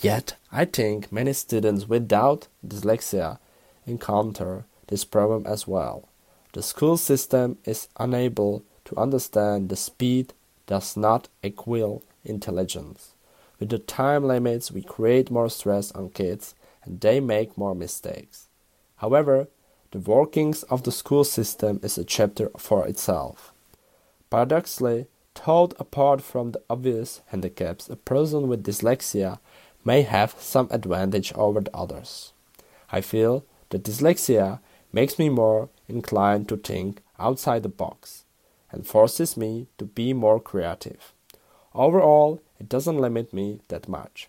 Yet, 0.00 0.36
I 0.52 0.64
think 0.64 1.10
many 1.10 1.32
students 1.32 1.88
without 1.88 2.46
dyslexia 2.66 3.38
encounter 3.86 4.64
this 4.86 5.04
problem 5.04 5.44
as 5.46 5.66
well. 5.66 6.08
The 6.52 6.62
school 6.62 6.96
system 6.96 7.58
is 7.64 7.88
unable 7.98 8.62
to 8.86 8.96
understand 8.96 9.68
the 9.68 9.76
speed 9.76 10.32
does 10.66 10.96
not 10.96 11.28
equal 11.42 12.02
intelligence. 12.24 13.14
With 13.58 13.70
the 13.70 13.78
time 13.78 14.24
limits, 14.24 14.70
we 14.70 14.82
create 14.82 15.30
more 15.30 15.50
stress 15.50 15.90
on 15.92 16.10
kids 16.10 16.54
and 16.84 17.00
they 17.00 17.20
make 17.20 17.58
more 17.58 17.74
mistakes. 17.74 18.46
However, 18.96 19.48
the 19.90 19.98
workings 19.98 20.62
of 20.64 20.82
the 20.82 20.92
school 20.92 21.24
system 21.24 21.80
is 21.82 21.98
a 21.98 22.04
chapter 22.04 22.50
for 22.56 22.86
itself. 22.86 23.52
Paradoxically, 24.30 25.06
told 25.38 25.72
apart 25.78 26.20
from 26.20 26.50
the 26.50 26.60
obvious 26.68 27.22
handicaps, 27.26 27.88
a 27.88 27.94
person 27.94 28.48
with 28.48 28.64
dyslexia 28.64 29.38
may 29.84 30.02
have 30.02 30.34
some 30.38 30.66
advantage 30.72 31.32
over 31.34 31.60
the 31.60 31.74
others. 31.74 32.32
I 32.90 33.00
feel 33.00 33.44
that 33.68 33.84
dyslexia 33.84 34.58
makes 34.92 35.16
me 35.16 35.28
more 35.28 35.68
inclined 35.86 36.48
to 36.48 36.56
think 36.56 37.02
outside 37.20 37.62
the 37.62 37.68
box 37.68 38.24
and 38.72 38.84
forces 38.84 39.36
me 39.36 39.68
to 39.78 39.84
be 39.84 40.12
more 40.12 40.40
creative. 40.40 41.12
Overall, 41.72 42.40
it 42.58 42.68
doesn't 42.68 42.98
limit 42.98 43.32
me 43.32 43.60
that 43.68 43.88
much. 43.88 44.28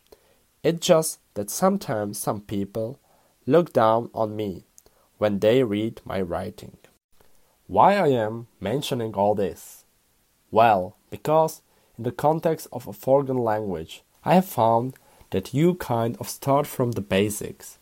It's 0.61 0.85
just 0.85 1.19
that 1.33 1.49
sometimes 1.49 2.19
some 2.19 2.41
people 2.41 2.99
look 3.47 3.73
down 3.73 4.11
on 4.13 4.35
me 4.35 4.65
when 5.17 5.39
they 5.39 5.63
read 5.63 6.01
my 6.05 6.21
writing. 6.21 6.77
Why 7.65 7.95
I 7.95 8.09
am 8.09 8.45
mentioning 8.59 9.15
all 9.15 9.33
this? 9.33 9.85
Well, 10.51 10.95
because 11.09 11.61
in 11.97 12.03
the 12.03 12.11
context 12.11 12.67
of 12.71 12.87
a 12.87 12.93
foreign 12.93 13.37
language, 13.37 14.03
I 14.23 14.35
have 14.35 14.45
found 14.45 14.93
that 15.31 15.53
you 15.53 15.75
kind 15.75 16.17
of 16.19 16.29
start 16.29 16.67
from 16.67 16.91
the 16.91 17.01
basics. 17.01 17.77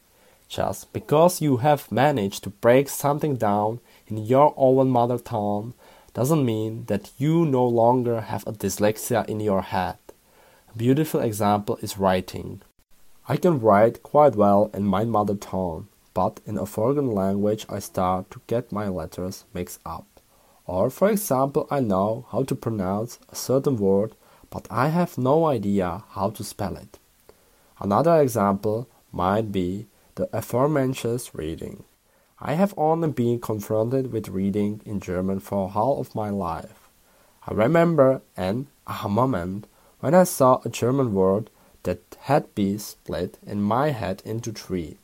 Just 0.47 0.93
because 0.93 1.41
you 1.41 1.57
have 1.57 1.91
managed 1.91 2.43
to 2.43 2.49
break 2.49 2.89
something 2.89 3.35
down 3.35 3.79
in 4.07 4.17
your 4.17 4.53
own 4.55 4.89
mother 4.89 5.17
tongue 5.17 5.73
doesn't 6.13 6.45
mean 6.45 6.85
that 6.85 7.11
you 7.17 7.45
no 7.45 7.65
longer 7.67 8.21
have 8.21 8.47
a 8.47 8.53
dyslexia 8.53 9.27
in 9.27 9.39
your 9.39 9.61
head. 9.61 9.97
A 10.73 10.77
beautiful 10.77 11.19
example 11.19 11.77
is 11.81 11.97
writing. 11.97 12.61
I 13.27 13.37
can 13.37 13.59
write 13.59 14.03
quite 14.03 14.35
well 14.35 14.71
in 14.73 14.83
my 14.83 15.03
mother 15.03 15.35
tongue, 15.35 15.89
but 16.13 16.39
in 16.45 16.57
a 16.57 16.65
foreign 16.65 17.11
language 17.11 17.65
I 17.69 17.79
start 17.79 18.31
to 18.31 18.41
get 18.47 18.71
my 18.71 18.87
letters 18.87 19.45
mixed 19.53 19.79
up. 19.85 20.16
Or, 20.67 20.89
for 20.89 21.10
example, 21.10 21.65
I 21.71 21.80
know 21.80 22.25
how 22.32 22.43
to 22.43 22.56
pronounce 22.56 23.19
a 23.30 23.36
certain 23.36 23.77
word, 23.77 24.13
but 24.49 24.67
I 24.69 24.89
have 24.89 25.17
no 25.17 25.45
idea 25.45 26.03
how 26.10 26.30
to 26.32 26.43
spell 26.43 26.75
it. 26.75 26.99
Another 27.80 28.21
example 28.21 28.88
might 29.12 29.51
be 29.51 29.88
the 30.15 30.30
aforementioned 30.34 31.30
reading. 31.34 31.86
I 32.39 32.53
have 32.53 32.73
only 32.77 33.10
been 33.10 33.39
confronted 33.39 34.12
with 34.12 34.27
reading 34.27 34.82
in 34.86 34.99
German 34.99 35.39
for 35.39 35.69
half 35.69 35.97
of 35.97 36.15
my 36.15 36.30
life. 36.30 36.89
I 37.47 37.53
remember 37.53 38.21
an 38.36 38.67
aha 38.86 39.08
moment 39.08 39.67
when 40.01 40.13
I 40.13 40.25
saw 40.25 40.60
a 40.63 40.69
German 40.69 41.13
word 41.13 41.49
that 41.84 42.17
had 42.21 42.53
been 42.53 42.77
split 42.77 43.39
in 43.45 43.62
my 43.62 43.91
head 43.91 44.21
into 44.25 44.51
three, 44.51 44.97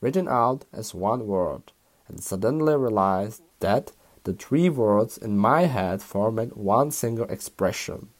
written 0.00 0.28
out 0.28 0.64
as 0.72 0.94
one 0.94 1.26
word, 1.26 1.72
and 2.06 2.22
suddenly 2.22 2.76
realized 2.76 3.42
that 3.58 3.92
the 4.30 4.36
three 4.36 4.68
words 4.68 5.18
in 5.18 5.36
my 5.36 5.62
head 5.62 6.00
formed 6.00 6.52
one 6.52 6.92
single 6.92 7.24
expression. 7.24 8.10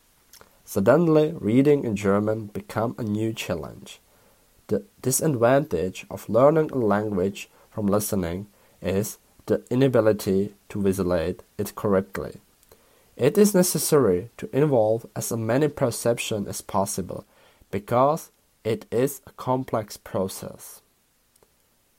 Suddenly, 0.64 1.34
reading 1.38 1.84
in 1.84 1.94
German 1.94 2.46
became 2.46 2.96
a 2.98 3.04
new 3.04 3.32
challenge. 3.32 4.00
The 4.66 4.82
disadvantage 5.00 6.06
of 6.10 6.28
learning 6.28 6.72
a 6.72 6.78
language 6.78 7.48
from 7.70 7.86
listening 7.86 8.48
is 8.82 9.18
the 9.46 9.62
inability 9.70 10.54
to 10.70 10.82
visualize 10.82 11.36
it 11.58 11.76
correctly. 11.76 12.40
It 13.16 13.38
is 13.38 13.54
necessary 13.54 14.30
to 14.38 14.48
involve 14.52 15.06
as 15.14 15.30
many 15.30 15.68
perceptions 15.68 16.48
as 16.48 16.60
possible 16.60 17.24
because 17.70 18.32
it 18.64 18.84
is 18.90 19.20
a 19.28 19.30
complex 19.32 19.96
process. 19.96 20.79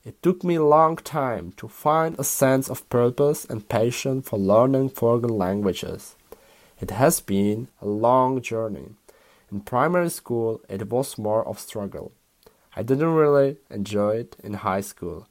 It 0.04 0.20
took 0.20 0.42
me 0.42 0.56
a 0.56 0.64
long 0.64 0.96
time 0.96 1.52
to 1.58 1.68
find 1.68 2.18
a 2.18 2.24
sense 2.24 2.68
of 2.68 2.88
purpose 2.88 3.44
and 3.44 3.68
passion 3.68 4.20
for 4.20 4.36
learning 4.36 4.88
foreign 4.88 5.38
languages. 5.38 6.16
It 6.80 6.90
has 6.90 7.20
been 7.20 7.68
a 7.80 7.86
long 7.86 8.42
journey. 8.42 8.96
In 9.52 9.60
primary 9.60 10.10
school, 10.10 10.60
it 10.68 10.90
was 10.90 11.18
more 11.18 11.46
of 11.46 11.60
struggle. 11.60 12.10
I 12.74 12.82
didn't 12.82 13.14
really 13.14 13.58
enjoy 13.70 14.16
it 14.16 14.36
in 14.42 14.54
high 14.54 14.80
school, 14.80 15.28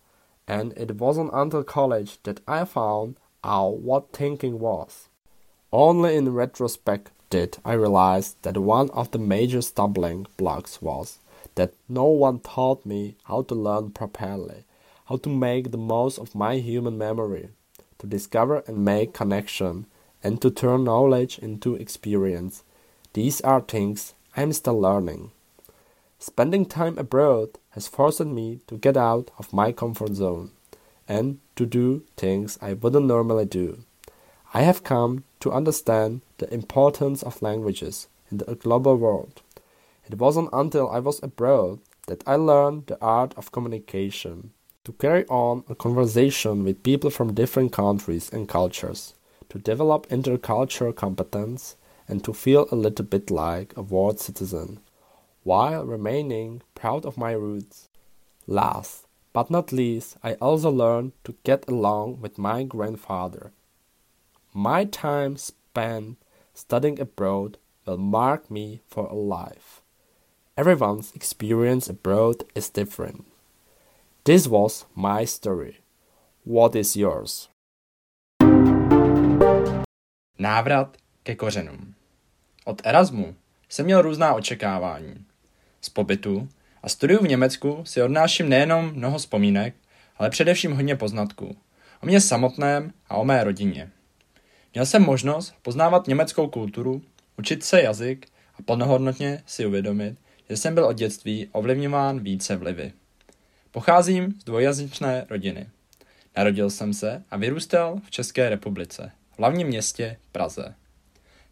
and 0.48 0.72
it 0.78 0.96
wasn't 0.96 1.32
until 1.34 1.66
college 1.66 2.24
that 2.24 2.40
I 2.48 2.64
found 2.64 3.18
out 3.44 3.80
what 3.80 4.14
thinking 4.14 4.60
was. 4.60 5.10
Only 5.74 6.16
in 6.16 6.34
retrospect 6.34 7.12
did 7.30 7.58
I 7.66 7.74
realize 7.74 8.36
that 8.44 8.58
one 8.58 8.90
of 8.92 9.12
the 9.12 9.20
major 9.20 9.62
stumbling 9.62 10.28
blocks 10.38 10.82
was 10.82 11.20
that 11.56 11.74
no 11.90 12.06
one 12.06 12.40
taught 12.40 12.86
me 12.86 13.16
how 13.24 13.42
to 13.44 13.56
learn 13.56 13.92
properly, 13.92 14.66
how 15.06 15.18
to 15.18 15.30
make 15.30 15.72
the 15.72 15.78
most 15.78 16.18
of 16.18 16.36
my 16.36 16.56
human 16.58 16.98
memory, 16.98 17.50
to 18.00 18.08
discover 18.08 18.64
and 18.68 18.86
make 18.86 19.14
connection, 19.14 19.86
and 20.24 20.42
to 20.42 20.52
turn 20.52 20.84
knowledge 20.84 21.40
into 21.40 21.76
experience. 21.76 22.64
These 23.14 23.42
are 23.42 23.62
things 23.62 24.14
I 24.36 24.44
am 24.44 24.54
still 24.54 24.80
learning. 24.80 25.32
Spending 26.20 26.66
time 26.66 26.98
abroad 26.98 27.58
has 27.72 27.88
forced 27.88 28.24
me 28.24 28.60
to 28.68 28.78
get 28.78 28.96
out 28.96 29.32
of 29.38 29.52
my 29.52 29.72
comfort 29.72 30.14
zone 30.14 30.52
and 31.08 31.40
to 31.56 31.66
do 31.66 32.04
things 32.16 32.58
I 32.62 32.74
wouldn't 32.74 33.08
normally 33.08 33.46
do. 33.46 33.84
I 34.54 34.62
have 34.62 34.84
come 34.84 35.24
to 35.40 35.52
understand 35.52 36.22
the 36.38 36.54
importance 36.54 37.24
of 37.24 37.42
languages 37.42 38.08
in 38.30 38.38
the 38.38 38.56
global 38.56 38.96
world. 38.96 39.42
It 40.12 40.20
wasn't 40.20 40.50
until 40.52 40.90
I 40.90 41.00
was 41.00 41.24
abroad 41.24 41.80
that 42.08 42.22
I 42.28 42.36
learned 42.36 42.88
the 42.88 43.02
art 43.02 43.34
of 43.38 43.52
communication, 43.52 44.52
to 44.84 44.92
carry 44.92 45.26
on 45.28 45.64
a 45.70 45.76
conversation 45.76 46.66
with 46.66 46.84
people 46.84 47.10
from 47.10 47.34
different 47.34 47.72
countries 47.72 48.30
and 48.30 48.50
cultures, 48.50 49.14
to 49.48 49.58
develop 49.58 50.10
intercultural 50.10 50.94
competence, 50.94 51.78
and 52.10 52.24
to 52.26 52.34
feel 52.34 52.68
a 52.72 52.76
little 52.76 53.06
bit 53.06 53.32
like 53.32 53.76
a 53.78 53.82
world 53.82 54.20
citizen, 54.20 54.82
while 55.44 55.86
remaining 55.86 56.62
proud 56.76 57.06
of 57.06 57.18
my 57.18 57.32
roots. 57.32 57.88
Last 58.48 59.06
but 59.32 59.50
not 59.50 59.72
least, 59.72 60.18
I 60.22 60.34
also 60.36 60.70
learned 60.70 61.14
to 61.24 61.36
get 61.44 61.70
along 61.70 62.20
with 62.20 62.38
my 62.38 62.64
grandfather 62.64 63.54
my 64.54 64.84
time 64.84 65.38
spent 65.38 66.18
studying 66.54 67.00
abroad 67.00 67.58
will 67.86 67.98
mark 67.98 68.52
me 68.52 68.82
for 68.88 69.08
a 69.08 69.14
life. 69.16 69.81
Everyone's 70.62 71.12
experience 71.16 71.90
abroad 71.90 72.44
is 72.56 72.70
different. 72.70 73.26
This 74.24 74.48
was 74.48 74.86
my 74.96 75.26
story. 75.26 75.80
What 76.46 76.76
is 76.76 76.96
yours? 76.96 77.50
Návrat 80.40 80.98
ke 81.24 81.36
kořenům. 81.36 81.96
Od 82.66 82.82
Erasmu 82.84 83.36
jsem 83.70 83.86
měl 83.86 84.02
různá 84.02 84.34
očekávání. 84.34 85.26
Z 85.82 85.90
pobytu 85.90 86.48
a 86.84 86.90
studiu 86.90 87.20
v 87.24 87.28
Německu 87.28 87.82
si 87.86 88.02
odnáším 88.02 88.50
nejenom 88.50 88.94
mnoho 88.94 89.18
vzpomínek, 89.18 89.76
ale 90.18 90.30
především 90.30 90.72
hodně 90.72 90.96
poznatků. 90.96 91.58
O 92.04 92.06
mě 92.06 92.22
samotném 92.22 92.94
a 93.10 93.16
o 93.16 93.26
mé 93.26 93.44
rodině. 93.44 93.92
Měl 94.74 94.86
jsem 94.86 95.04
možnost 95.04 95.56
poznávat 95.62 96.08
německou 96.08 96.48
kulturu, 96.48 97.02
učit 97.38 97.64
se 97.64 97.82
jazyk 97.82 98.28
a 98.60 98.62
plnohodnotně 98.62 99.44
si 99.46 99.66
uvědomit, 99.66 100.18
že 100.52 100.58
jsem 100.58 100.76
byl 100.76 100.86
od 100.86 100.94
dětství 100.94 101.48
ovlivňován 101.52 102.20
více 102.20 102.56
vlivy. 102.56 102.94
Pocházím 103.72 104.32
z 104.40 104.44
dvojjazyčné 104.44 105.26
rodiny. 105.30 105.70
Narodil 106.38 106.70
jsem 106.70 106.94
se 106.94 107.24
a 107.32 107.38
vyrůstal 107.38 108.02
v 108.06 108.12
České 108.12 108.50
republice, 108.50 109.12
v 109.32 109.40
hlavním 109.40 109.68
městě 109.68 110.18
Praze. 110.32 110.76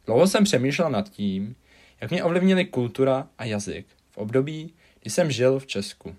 Dlouho 0.06 0.28
jsem 0.28 0.44
přemýšlel 0.44 0.90
nad 0.90 1.10
tím, 1.10 1.56
jak 2.02 2.12
mě 2.12 2.24
ovlivnili 2.24 2.66
kultura 2.66 3.28
a 3.38 3.46
jazyk 3.46 3.88
v 4.12 4.18
období, 4.18 4.74
kdy 5.02 5.12
jsem 5.12 5.32
žil 5.32 5.60
v 5.60 5.68
Česku. 5.68 6.16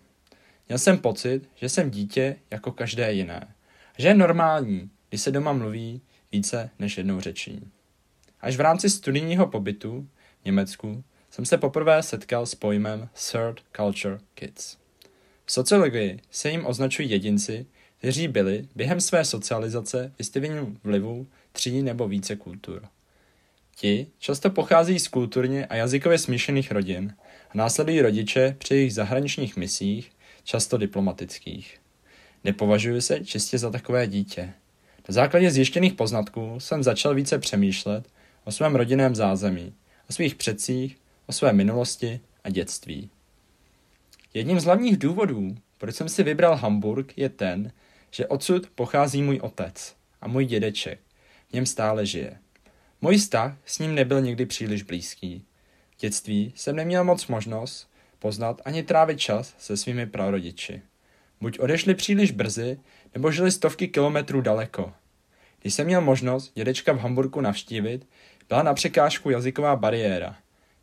Měl 0.68 0.78
jsem 0.78 0.98
pocit, 0.98 1.48
že 1.54 1.68
jsem 1.68 1.90
dítě 1.90 2.36
jako 2.50 2.72
každé 2.72 3.12
jiné. 3.12 3.54
Že 3.98 4.08
je 4.08 4.14
normální, 4.14 4.90
když 5.08 5.20
se 5.20 5.30
doma 5.30 5.52
mluví 5.52 6.00
více 6.32 6.70
než 6.78 6.98
jednou 6.98 7.20
řečí. 7.20 7.70
Až 8.40 8.56
v 8.56 8.60
rámci 8.60 8.90
studijního 8.90 9.46
pobytu 9.46 10.08
v 10.42 10.44
Německu 10.44 11.04
jsem 11.30 11.44
se 11.44 11.58
poprvé 11.58 12.02
setkal 12.02 12.46
s 12.46 12.54
pojmem 12.54 13.08
Third 13.30 13.60
Culture 13.76 14.18
Kids. 14.34 14.76
V 15.44 15.52
sociologii 15.52 16.20
se 16.30 16.50
jim 16.50 16.66
označují 16.66 17.10
jedinci, 17.10 17.66
kteří 17.98 18.28
byli 18.28 18.68
během 18.76 19.00
své 19.00 19.24
socializace 19.24 20.12
vystaveni 20.18 20.76
vlivu 20.84 21.26
tří 21.52 21.82
nebo 21.82 22.08
více 22.08 22.36
kultur. 22.36 22.82
Ti 23.76 24.06
často 24.18 24.50
pochází 24.50 24.98
z 24.98 25.08
kulturně 25.08 25.66
a 25.66 25.76
jazykově 25.76 26.18
smíšených 26.18 26.70
rodin 26.72 27.14
a 27.50 27.58
následují 27.58 28.00
rodiče 28.00 28.56
při 28.58 28.74
jejich 28.74 28.94
zahraničních 28.94 29.56
misích, 29.56 30.10
často 30.44 30.78
diplomatických. 30.78 31.80
Nepovažuji 32.44 33.00
se 33.00 33.24
čistě 33.24 33.58
za 33.58 33.70
takové 33.70 34.06
dítě. 34.06 34.52
Na 35.08 35.12
základě 35.12 35.50
zjištěných 35.50 35.94
poznatků 35.94 36.60
jsem 36.60 36.82
začal 36.82 37.14
více 37.14 37.38
přemýšlet 37.38 38.08
o 38.44 38.52
svém 38.52 38.74
rodinném 38.74 39.14
zázemí, 39.14 39.74
o 40.10 40.12
svých 40.12 40.34
předcích, 40.34 40.99
o 41.30 41.32
své 41.32 41.52
minulosti 41.52 42.20
a 42.44 42.50
dětství. 42.50 43.10
Jedním 44.34 44.60
z 44.60 44.64
hlavních 44.64 44.96
důvodů, 44.96 45.56
proč 45.78 45.94
jsem 45.94 46.08
si 46.08 46.22
vybral 46.22 46.56
Hamburg, 46.56 47.18
je 47.18 47.28
ten, 47.28 47.72
že 48.10 48.26
odsud 48.26 48.70
pochází 48.74 49.22
můj 49.22 49.38
otec 49.42 49.96
a 50.20 50.28
můj 50.28 50.46
dědeček. 50.46 51.00
V 51.48 51.52
něm 51.52 51.66
stále 51.66 52.06
žije. 52.06 52.38
Můj 53.00 53.16
vztah 53.16 53.56
s 53.64 53.78
ním 53.78 53.94
nebyl 53.94 54.20
nikdy 54.20 54.46
příliš 54.46 54.82
blízký. 54.82 55.44
V 55.90 56.00
dětství 56.00 56.52
jsem 56.56 56.76
neměl 56.76 57.04
moc 57.04 57.26
možnost 57.26 57.90
poznat 58.18 58.62
ani 58.64 58.82
trávit 58.82 59.20
čas 59.20 59.54
se 59.58 59.76
svými 59.76 60.06
prarodiči. 60.06 60.82
Buď 61.40 61.58
odešli 61.58 61.94
příliš 61.94 62.30
brzy, 62.30 62.78
nebo 63.14 63.32
žili 63.32 63.52
stovky 63.52 63.88
kilometrů 63.88 64.40
daleko. 64.40 64.92
Když 65.60 65.74
jsem 65.74 65.86
měl 65.86 66.00
možnost 66.00 66.52
dědečka 66.54 66.92
v 66.92 66.98
Hamburgu 66.98 67.40
navštívit, 67.40 68.06
byla 68.48 68.62
na 68.62 68.74
překážku 68.74 69.30
jazyková 69.30 69.76
bariéra. 69.76 70.36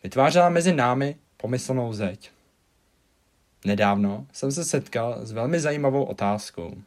Vytvářela 0.03 0.49
mezi 0.49 0.73
námi 0.73 1.15
pomyslnou 1.37 1.93
zeď. 1.93 2.31
Nedávno 3.65 4.27
jsem 4.33 4.51
se 4.51 4.65
setkal 4.65 5.25
s 5.25 5.31
velmi 5.31 5.59
zajímavou 5.59 6.03
otázkou. 6.03 6.81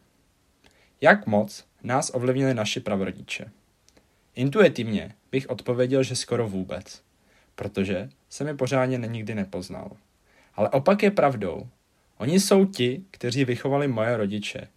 Jak 1.01 1.27
moc 1.27 1.65
nás 1.83 2.11
ovlivnili 2.13 2.53
naši 2.53 2.79
pravrodiče? 2.79 3.51
Intuitivně 4.35 5.15
bych 5.31 5.49
odpověděl, 5.49 6.03
že 6.03 6.15
skoro 6.15 6.49
vůbec, 6.49 7.01
protože 7.55 8.09
jsem 8.29 8.47
je 8.47 8.53
pořádně 8.53 8.97
nikdy 8.97 9.35
nepoznal. 9.35 9.91
Ale 10.55 10.69
opak 10.69 11.03
je 11.03 11.11
pravdou. 11.11 11.67
Oni 12.17 12.39
jsou 12.39 12.65
ti, 12.65 13.03
kteří 13.11 13.45
vychovali 13.45 13.87
moje 13.87 14.17
rodiče, 14.17 14.67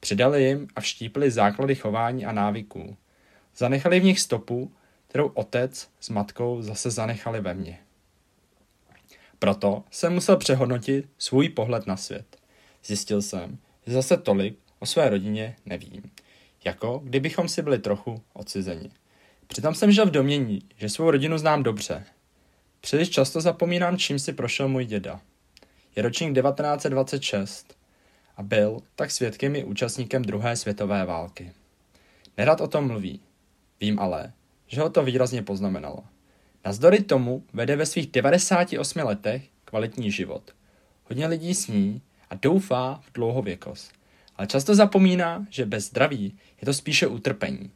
Přidali 0.00 0.44
jim 0.44 0.68
a 0.76 0.80
vštípili 0.80 1.30
základy 1.30 1.74
chování 1.74 2.26
a 2.26 2.32
návyků. 2.32 2.96
Zanechali 3.56 4.00
v 4.00 4.04
nich 4.04 4.20
stopu, 4.20 4.72
kterou 5.10 5.26
otec 5.28 5.90
s 6.00 6.08
matkou 6.08 6.62
zase 6.62 6.90
zanechali 6.90 7.40
ve 7.40 7.54
mně. 7.54 7.78
Proto 9.38 9.84
jsem 9.90 10.12
musel 10.12 10.36
přehodnotit 10.36 11.06
svůj 11.18 11.48
pohled 11.48 11.86
na 11.86 11.96
svět. 11.96 12.36
Zjistil 12.84 13.22
jsem, 13.22 13.58
že 13.86 13.92
zase 13.92 14.16
tolik 14.16 14.58
o 14.78 14.86
své 14.86 15.08
rodině 15.08 15.56
nevím. 15.66 16.02
Jako 16.64 17.00
kdybychom 17.04 17.48
si 17.48 17.62
byli 17.62 17.78
trochu 17.78 18.22
odcizeni. 18.32 18.90
Přitom 19.46 19.74
jsem 19.74 19.92
žil 19.92 20.06
v 20.06 20.10
domění, 20.10 20.62
že 20.76 20.88
svou 20.88 21.10
rodinu 21.10 21.38
znám 21.38 21.62
dobře. 21.62 22.04
Příliš 22.80 23.10
často 23.10 23.40
zapomínám, 23.40 23.98
čím 23.98 24.18
si 24.18 24.32
prošel 24.32 24.68
můj 24.68 24.84
děda. 24.84 25.20
Je 25.96 26.02
ročník 26.02 26.34
1926 26.34 27.76
a 28.36 28.42
byl 28.42 28.80
tak 28.96 29.10
svědkem 29.10 29.56
i 29.56 29.64
účastníkem 29.64 30.22
druhé 30.22 30.56
světové 30.56 31.04
války. 31.04 31.52
Nerad 32.36 32.60
o 32.60 32.68
tom 32.68 32.86
mluví. 32.86 33.20
Vím 33.80 34.00
ale, 34.00 34.32
že 34.70 34.80
ho 34.80 34.90
to 34.90 35.02
výrazně 35.02 35.42
poznamenalo. 35.42 35.98
Nazdory 36.64 37.02
tomu 37.02 37.44
vede 37.52 37.76
ve 37.76 37.86
svých 37.86 38.10
98 38.10 38.98
letech 38.98 39.42
kvalitní 39.64 40.10
život. 40.10 40.54
Hodně 41.04 41.26
lidí 41.26 41.54
sní 41.54 42.02
a 42.30 42.34
doufá 42.34 43.00
v 43.02 43.12
dlouhověkost. 43.12 43.92
Ale 44.36 44.46
často 44.46 44.74
zapomíná, 44.74 45.46
že 45.50 45.66
bez 45.66 45.86
zdraví 45.86 46.38
je 46.60 46.66
to 46.66 46.74
spíše 46.74 47.06
utrpení. 47.06 47.70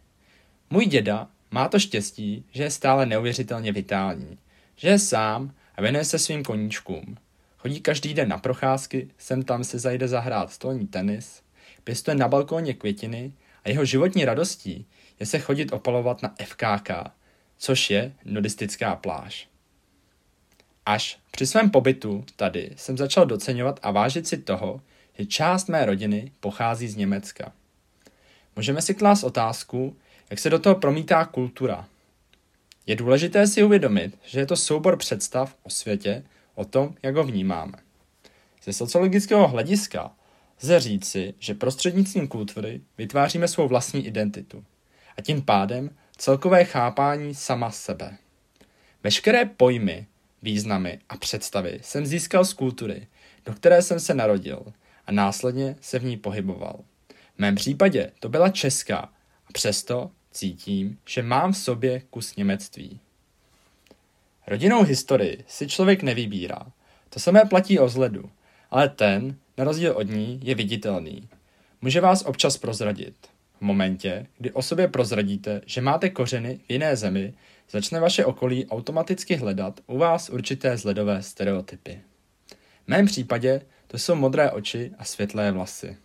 Můj 0.71 0.87
děda 0.87 1.29
má 1.51 1.69
to 1.69 1.79
štěstí, 1.79 2.45
že 2.51 2.63
je 2.63 2.71
stále 2.71 3.07
neuvěřitelně 3.07 3.73
vitální. 3.73 4.39
Že 4.77 4.89
je 4.89 4.99
sám 4.99 5.55
a 5.77 5.83
věnuje 5.83 6.05
se 6.05 6.19
svým 6.19 6.43
koníčkům. 6.43 7.17
Chodí 7.59 7.81
každý 7.81 8.15
den 8.15 8.29
na 8.29 8.39
procházky, 8.39 9.09
sem 9.19 9.43
tam 9.43 9.65
se 9.65 9.79
zajde 9.79 10.09
zahrát 10.09 10.53
stolní 10.53 10.87
tenis, 10.87 11.43
pěstuje 11.85 12.15
na 12.15 12.29
balkóně 12.29 12.75
květiny 12.75 13.33
a 13.65 13.69
jeho 13.69 13.85
životní 13.85 14.25
radostí 14.25 14.87
je 15.21 15.27
se 15.27 15.39
chodit 15.39 15.73
opalovat 15.73 16.23
na 16.23 16.35
FKK, 16.45 16.91
což 17.57 17.91
je 17.91 18.13
nudistická 18.25 18.97
pláž. 18.97 19.49
Až 20.87 21.19
při 21.31 21.47
svém 21.47 21.71
pobytu 21.71 22.25
tady 22.37 22.71
jsem 22.77 22.97
začal 22.97 23.27
docenovat 23.27 23.81
a 23.83 23.91
vážit 23.91 24.27
si 24.27 24.39
toho, 24.39 24.81
že 25.19 25.27
část 25.27 25.69
mé 25.69 25.87
rodiny 25.87 26.33
pochází 26.41 26.89
z 26.89 26.97
Německa. 26.97 27.53
Můžeme 28.57 28.83
si 28.83 28.95
klást 28.95 29.25
otázku, 29.25 29.97
jak 30.31 30.39
se 30.39 30.51
do 30.51 30.59
toho 30.59 30.75
promítá 30.75 31.25
kultura. 31.25 31.89
Je 32.87 32.97
důležité 32.97 33.47
si 33.47 33.63
uvědomit, 33.63 34.19
že 34.25 34.41
je 34.41 34.47
to 34.47 34.57
soubor 34.57 34.97
představ 34.97 35.57
o 35.63 35.71
světě, 35.71 36.25
o 36.55 36.65
tom, 36.65 36.95
jak 37.03 37.17
ho 37.17 37.25
vnímáme. 37.25 37.79
Ze 38.65 38.73
sociologického 38.73 39.49
hlediska 39.49 40.11
lze 40.63 40.81
říci, 40.81 41.35
že 41.39 41.55
prostřednictvím 41.55 42.29
kultury 42.29 42.81
vytváříme 42.99 43.49
svou 43.49 43.69
vlastní 43.69 44.07
identitu 44.07 44.65
a 45.17 45.23
tím 45.23 45.43
pádem 45.43 45.91
celkové 46.17 46.65
chápání 46.65 47.35
sama 47.35 47.71
sebe. 47.71 48.17
Veškeré 49.03 49.45
pojmy, 49.45 50.07
významy 50.43 50.99
a 51.09 51.17
představy 51.17 51.81
jsem 51.83 52.07
získal 52.07 52.45
z 52.45 52.53
kultury, 52.53 53.07
do 53.45 53.55
které 53.55 53.83
jsem 53.83 54.01
se 54.01 54.15
narodil 54.15 54.73
a 55.07 55.13
následně 55.13 55.77
se 55.81 55.99
v 55.99 56.05
ní 56.05 56.17
pohyboval. 56.17 56.81
V 57.35 57.39
mém 57.39 57.55
případě 57.55 58.11
to 58.21 58.29
byla 58.29 58.49
česká 58.49 58.99
a 59.47 59.53
přesto 59.53 60.11
cítím, 60.31 60.99
že 61.07 61.23
mám 61.23 61.53
v 61.53 61.59
sobě 61.59 62.03
kus 62.11 62.37
němectví. 62.37 63.01
Rodinou 64.47 64.83
historii 64.83 65.45
si 65.49 65.69
člověk 65.69 66.03
nevybírá. 66.03 66.67
To 67.11 67.21
samé 67.21 67.45
platí 67.45 67.79
o 67.79 67.89
zledu, 67.89 68.31
ale 68.71 68.89
ten, 68.89 69.37
na 69.59 69.65
rozdíl 69.65 69.93
od 69.93 70.03
ní, 70.03 70.41
je 70.43 70.55
viditelný. 70.55 71.29
Může 71.83 72.01
vás 72.01 72.23
občas 72.23 72.59
prozradit. 72.59 73.15
Momentě, 73.65 74.27
kdy 74.39 74.53
o 74.53 74.63
sobě 74.63 74.89
prozradíte, 74.89 75.61
že 75.67 75.81
máte 75.81 76.11
kořeny 76.11 76.61
v 76.67 76.73
jiné 76.73 76.97
zemi, 76.97 77.35
začne 77.71 78.01
vaše 78.01 78.25
okolí 78.25 78.67
automaticky 78.67 79.37
hledat 79.37 79.81
u 79.87 79.99
vás 79.99 80.29
určité 80.29 80.77
zledové 80.77 81.23
stereotypy. 81.23 82.01
V 82.85 82.89
mém 82.89 83.07
případě 83.07 83.63
to 83.87 83.99
jsou 83.99 84.15
modré 84.15 84.51
oči 84.51 84.93
a 84.99 85.05
světlé 85.05 85.53
vlasy. 85.53 85.97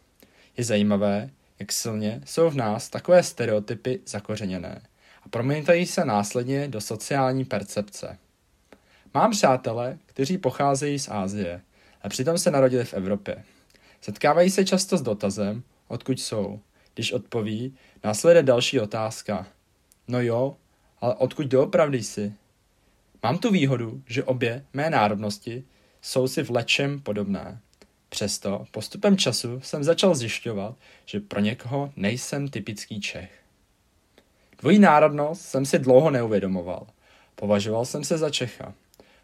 Je 0.57 0.63
zajímavé, 0.63 1.29
jak 1.59 1.71
silně 1.71 2.21
jsou 2.25 2.49
v 2.49 2.55
nás 2.55 2.89
takové 2.89 3.23
stereotypy 3.23 3.99
zakořeněné 4.05 4.81
a 5.23 5.29
promítají 5.29 5.85
se 5.85 6.05
následně 6.05 6.67
do 6.67 6.81
sociální 6.81 7.45
percepce. 7.45 8.17
Mám 9.13 9.31
přátele, 9.31 9.97
kteří 10.05 10.37
pocházejí 10.37 10.99
z 10.99 11.09
Ázie 11.09 11.61
a 12.01 12.09
přitom 12.09 12.37
se 12.37 12.51
narodili 12.51 12.85
v 12.85 12.93
Evropě. 12.93 13.43
Setkávají 14.01 14.49
se 14.49 14.65
často 14.65 14.97
s 14.97 15.01
dotazem, 15.01 15.63
odkud 15.87 16.19
jsou. 16.19 16.59
Když 16.99 17.11
odpoví, 17.11 17.75
následuje 18.03 18.43
další 18.43 18.79
otázka. 18.79 19.47
No 20.07 20.21
jo, 20.21 20.55
ale 21.01 21.15
odkud 21.15 21.47
doopravdy 21.47 22.03
jsi? 22.03 22.33
Mám 23.23 23.37
tu 23.37 23.51
výhodu, 23.51 24.03
že 24.05 24.23
obě 24.23 24.65
mé 24.73 24.89
národnosti 24.89 25.63
jsou 26.01 26.27
si 26.27 26.43
v 26.43 26.49
lečem 26.49 26.99
podobné. 26.99 27.59
Přesto 28.09 28.65
postupem 28.71 29.17
času 29.17 29.59
jsem 29.59 29.83
začal 29.83 30.15
zjišťovat, 30.15 30.75
že 31.05 31.19
pro 31.19 31.39
někoho 31.39 31.93
nejsem 31.95 32.47
typický 32.47 33.01
Čech. 33.01 33.31
Dvojí 34.59 34.79
národnost 34.79 35.41
jsem 35.41 35.65
si 35.65 35.79
dlouho 35.79 36.09
neuvědomoval. 36.09 36.87
Považoval 37.35 37.85
jsem 37.85 38.03
se 38.03 38.17
za 38.17 38.29
Čecha. 38.29 38.73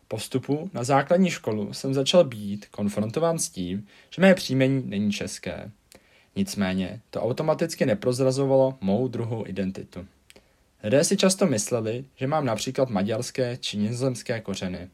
Po 0.08 0.18
vstupu 0.18 0.70
na 0.74 0.84
základní 0.84 1.30
školu 1.30 1.74
jsem 1.74 1.94
začal 1.94 2.24
být 2.24 2.66
konfrontován 2.66 3.40
s 3.40 3.50
tím, 3.50 3.88
že 4.10 4.22
mé 4.22 4.36
příjmení 4.36 4.84
není 4.86 5.12
české. 5.12 5.72
Nicméně 6.36 7.02
to 7.10 7.22
automaticky 7.22 7.86
neprozrazovalo 7.86 8.78
mou 8.82 9.08
druhou 9.08 9.48
identitu. 9.48 10.06
Lidé 10.84 11.04
si 11.04 11.18
často 11.18 11.46
mysleli, 11.46 12.06
že 12.16 12.28
mám 12.28 12.46
například 12.46 12.90
maďarské 12.90 13.58
či 13.58 13.78
nizozemské 13.78 14.42
kořeny. 14.42 14.90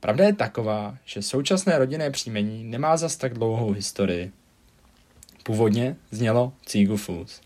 Pravda 0.00 0.24
je 0.24 0.34
taková, 0.34 0.98
že 1.04 1.22
současné 1.22 1.78
rodinné 1.78 2.10
příjmení 2.10 2.64
nemá 2.64 2.96
zas 2.96 3.16
tak 3.16 3.34
dlouhou 3.34 3.72
historii. 3.72 4.32
Původně 5.42 5.96
znělo 6.10 6.52
Cígufus. 6.66 7.40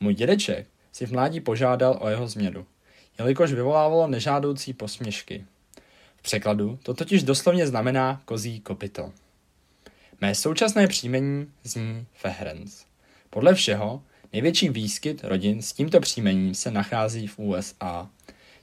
Můj 0.00 0.14
dědeček 0.14 0.66
si 0.92 1.06
v 1.06 1.12
mládí 1.12 1.40
požádal 1.40 1.98
o 2.00 2.08
jeho 2.08 2.28
změnu, 2.28 2.66
jelikož 3.18 3.52
vyvolávalo 3.52 4.06
nežádoucí 4.06 4.72
posměšky. 4.72 5.44
V 6.16 6.22
překladu 6.22 6.78
to 6.82 6.94
totiž 6.94 7.22
doslovně 7.22 7.66
znamená 7.66 8.22
kozí 8.24 8.60
kopito. 8.60 9.12
Mé 10.20 10.34
současné 10.34 10.86
příjmení 10.86 11.46
zní 11.62 12.06
Fehrens. 12.12 12.84
Podle 13.30 13.54
všeho 13.54 14.02
největší 14.32 14.68
výskyt 14.68 15.24
rodin 15.24 15.62
s 15.62 15.72
tímto 15.72 16.00
příjmením 16.00 16.54
se 16.54 16.70
nachází 16.70 17.26
v 17.26 17.38
USA. 17.38 18.10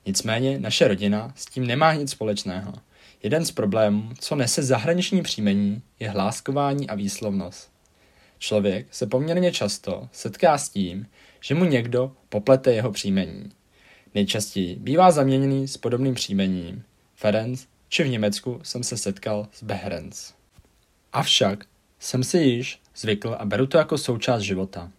Nicméně 0.06 0.60
naše 0.60 0.88
rodina 0.88 1.34
s 1.36 1.46
tím 1.46 1.68
nemá 1.68 1.94
nic 1.94 2.12
společného. 2.12 2.74
Jeden 3.24 3.46
z 3.46 3.52
problémů, 3.52 4.10
co 4.20 4.36
nese 4.36 4.64
zahraniční 4.64 5.22
příjmení, 5.22 5.82
je 6.00 6.10
hláskování 6.10 6.90
a 6.90 6.96
výslovnost. 6.96 7.72
Člověk 8.40 8.88
se 8.92 9.08
poměrně 9.08 9.52
často 9.52 10.10
setká 10.12 10.58
s 10.58 10.70
tím, 10.70 11.08
že 11.42 11.56
mu 11.56 11.66
někdo 11.66 12.12
poplete 12.30 12.74
jeho 12.74 12.92
příjmení. 12.92 13.52
Nejčastěji 14.16 14.76
bývá 14.76 15.12
zaměněný 15.12 15.68
s 15.68 15.78
podobným 15.78 16.14
příjmením. 16.14 16.84
Ferenc, 17.16 17.66
či 17.90 18.04
v 18.04 18.10
Německu 18.10 18.60
jsem 18.64 18.84
se 18.84 18.98
setkal 18.98 19.48
s 19.54 19.64
Behrens. 19.64 20.34
Avšak 21.14 21.66
jsem 22.00 22.24
si 22.24 22.38
již 22.38 22.82
zvykl 22.96 23.36
a 23.40 23.46
beru 23.46 23.68
to 23.68 23.78
jako 23.78 23.98
součást 23.98 24.42
života. 24.42 24.92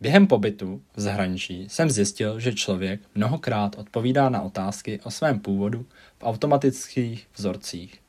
Během 0.00 0.26
pobytu 0.26 0.82
v 0.96 1.00
zahraničí 1.00 1.68
jsem 1.68 1.90
zjistil, 1.90 2.40
že 2.40 2.52
člověk 2.52 3.00
mnohokrát 3.14 3.78
odpovídá 3.78 4.28
na 4.28 4.42
otázky 4.42 5.00
o 5.04 5.10
svém 5.10 5.38
původu 5.38 5.86
v 6.18 6.22
automatických 6.22 7.28
vzorcích. 7.36 8.00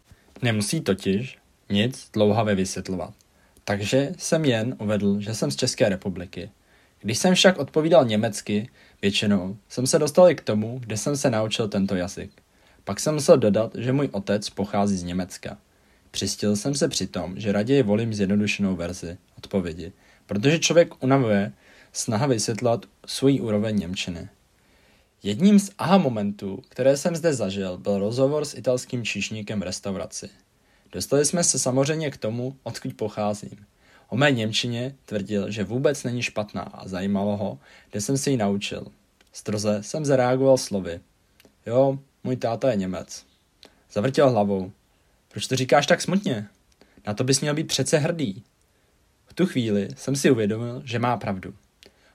Nemusí 0.42 0.82
totiž 0.82 1.38
nic 1.70 2.10
dlouhavě 2.14 2.56
vysvětlovat. 2.56 3.14
Takže 3.64 4.12
jsem 4.18 4.46
jen 4.46 4.76
uvedl, 4.80 5.22
že 5.22 5.34
jsem 5.34 5.52
z 5.52 5.56
České 5.56 5.90
republiky. 5.90 6.50
Když 7.00 7.18
jsem 7.18 7.36
však 7.36 7.58
odpovídal 7.58 8.06
německy, 8.06 8.70
většinou 9.02 9.58
jsem 9.70 9.88
se 9.88 10.00
dostal 10.00 10.30
i 10.30 10.36
k 10.36 10.42
tomu, 10.42 10.80
kde 10.80 10.98
jsem 10.98 11.18
se 11.18 11.30
naučil 11.30 11.68
tento 11.68 11.96
jazyk. 11.96 12.32
Pak 12.84 13.00
jsem 13.00 13.14
musel 13.14 13.38
dodat, 13.38 13.76
že 13.76 13.94
můj 13.94 14.10
otec 14.12 14.50
pochází 14.50 14.98
z 14.98 15.04
Německa. 15.04 15.58
Přistil 16.18 16.56
jsem 16.56 16.76
se 16.76 16.88
přitom, 16.88 17.40
že 17.40 17.52
raději 17.52 17.84
volím 17.84 18.14
zjednodušenou 18.14 18.76
verzi 18.76 19.18
odpovědi, 19.38 19.92
protože 20.26 20.60
člověk 20.60 21.04
unavuje 21.04 21.54
snaha 21.94 22.28
vysvětlat 22.28 22.86
svůj 23.06 23.42
úroveň 23.42 23.80
Němčiny. 23.80 24.30
Jedním 25.24 25.60
z 25.60 25.72
aha 25.78 25.98
momentů, 25.98 26.64
které 26.70 26.98
jsem 26.98 27.16
zde 27.16 27.34
zažil, 27.34 27.78
byl 27.78 28.00
rozhovor 28.00 28.46
s 28.46 28.54
italským 28.54 29.06
číšníkem 29.06 29.60
v 29.60 29.64
restauraci. 29.64 30.30
Dostali 30.92 31.26
jsme 31.26 31.44
se 31.44 31.60
samozřejmě 31.60 32.12
k 32.12 32.18
tomu, 32.18 32.56
odkud 32.64 32.94
pocházím. 32.94 33.66
O 34.10 34.18
mé 34.18 34.32
Němčině 34.32 34.96
tvrdil, 35.06 35.52
že 35.52 35.64
vůbec 35.64 36.04
není 36.04 36.22
špatná 36.22 36.62
a 36.62 36.88
zajímalo 36.88 37.38
ho, 37.38 37.60
kde 37.92 38.02
jsem 38.02 38.18
se 38.18 38.30
ji 38.30 38.38
naučil. 38.38 38.88
Stroze 39.34 39.84
jsem 39.84 40.06
zareagoval 40.06 40.58
slovy. 40.58 41.00
Jo, 41.66 42.00
můj 42.24 42.36
táta 42.36 42.70
je 42.70 42.76
Němec. 42.76 43.26
Zavrtěl 43.92 44.30
hlavou. 44.30 44.72
Proč 45.30 45.48
to 45.48 45.56
říkáš 45.56 45.88
tak 45.88 46.02
smutně? 46.02 46.48
Na 47.08 47.14
to 47.14 47.24
bys 47.24 47.42
měl 47.42 47.54
být 47.54 47.68
přece 47.68 47.98
hrdý. 47.98 48.44
V 49.28 49.34
tu 49.34 49.46
chvíli 49.46 49.90
jsem 49.96 50.16
si 50.16 50.32
uvědomil, 50.32 50.82
že 50.86 51.00
má 51.00 51.18
pravdu. 51.18 51.54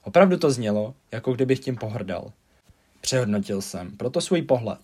Opravdu 0.03 0.37
to 0.37 0.51
znělo, 0.51 0.95
jako 1.13 1.33
kdybych 1.33 1.61
tím 1.61 1.77
pohrdal. 1.77 2.33
Přehodnotil 3.01 3.63
jsem 3.63 3.97
proto 3.97 4.21
svůj 4.21 4.43
pohled. 4.43 4.81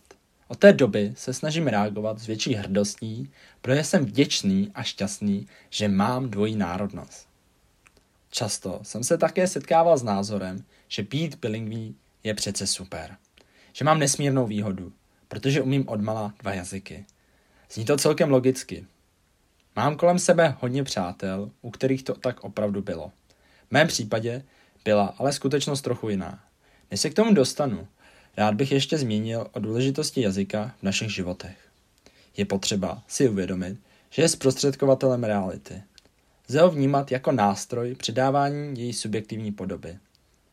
Od 0.48 0.58
té 0.58 0.72
doby 0.72 1.12
se 1.16 1.34
snažím 1.34 1.66
reagovat 1.66 2.18
s 2.18 2.26
větší 2.26 2.54
hrdostí, 2.54 3.30
protože 3.60 3.84
jsem 3.84 4.04
vděčný 4.04 4.70
a 4.74 4.82
šťastný, 4.82 5.46
že 5.70 5.88
mám 5.88 6.30
dvojí 6.30 6.56
národnost. 6.56 7.28
Často 8.30 8.80
jsem 8.82 9.04
se 9.04 9.18
také 9.18 9.46
setkával 9.46 9.98
s 9.98 10.02
názorem, 10.02 10.64
že 10.88 11.02
být 11.02 11.34
bilingví 11.34 11.96
je 12.24 12.34
přece 12.34 12.66
super. 12.66 13.16
Že 13.72 13.84
mám 13.84 13.98
nesmírnou 13.98 14.46
výhodu, 14.46 14.92
protože 15.28 15.62
umím 15.62 15.88
odmala 15.88 16.34
dva 16.42 16.54
jazyky. 16.54 17.04
Zní 17.72 17.84
to 17.84 17.96
celkem 17.96 18.30
logicky. 18.30 18.84
Mám 19.76 19.96
kolem 19.96 20.18
sebe 20.18 20.56
hodně 20.60 20.84
přátel, 20.84 21.50
u 21.62 21.70
kterých 21.70 22.02
to 22.02 22.14
tak 22.14 22.44
opravdu 22.44 22.82
bylo. 22.82 23.12
V 23.68 23.70
mém 23.70 23.88
případě 23.88 24.42
byla 24.84 25.14
ale 25.18 25.32
skutečnost 25.32 25.82
trochu 25.82 26.08
jiná. 26.08 26.44
Než 26.90 27.00
se 27.00 27.10
k 27.10 27.14
tomu 27.14 27.34
dostanu, 27.34 27.88
rád 28.36 28.54
bych 28.54 28.72
ještě 28.72 28.98
zmínil 28.98 29.46
o 29.52 29.60
důležitosti 29.60 30.20
jazyka 30.20 30.74
v 30.80 30.82
našich 30.82 31.14
životech. 31.14 31.56
Je 32.36 32.44
potřeba 32.44 33.02
si 33.08 33.28
uvědomit, 33.28 33.78
že 34.10 34.22
je 34.22 34.28
zprostředkovatelem 34.28 35.24
reality. 35.24 35.82
Lze 36.48 36.60
ho 36.60 36.70
vnímat 36.70 37.12
jako 37.12 37.32
nástroj 37.32 37.94
předávání 37.94 38.80
její 38.80 38.92
subjektivní 38.92 39.52
podoby. 39.52 39.98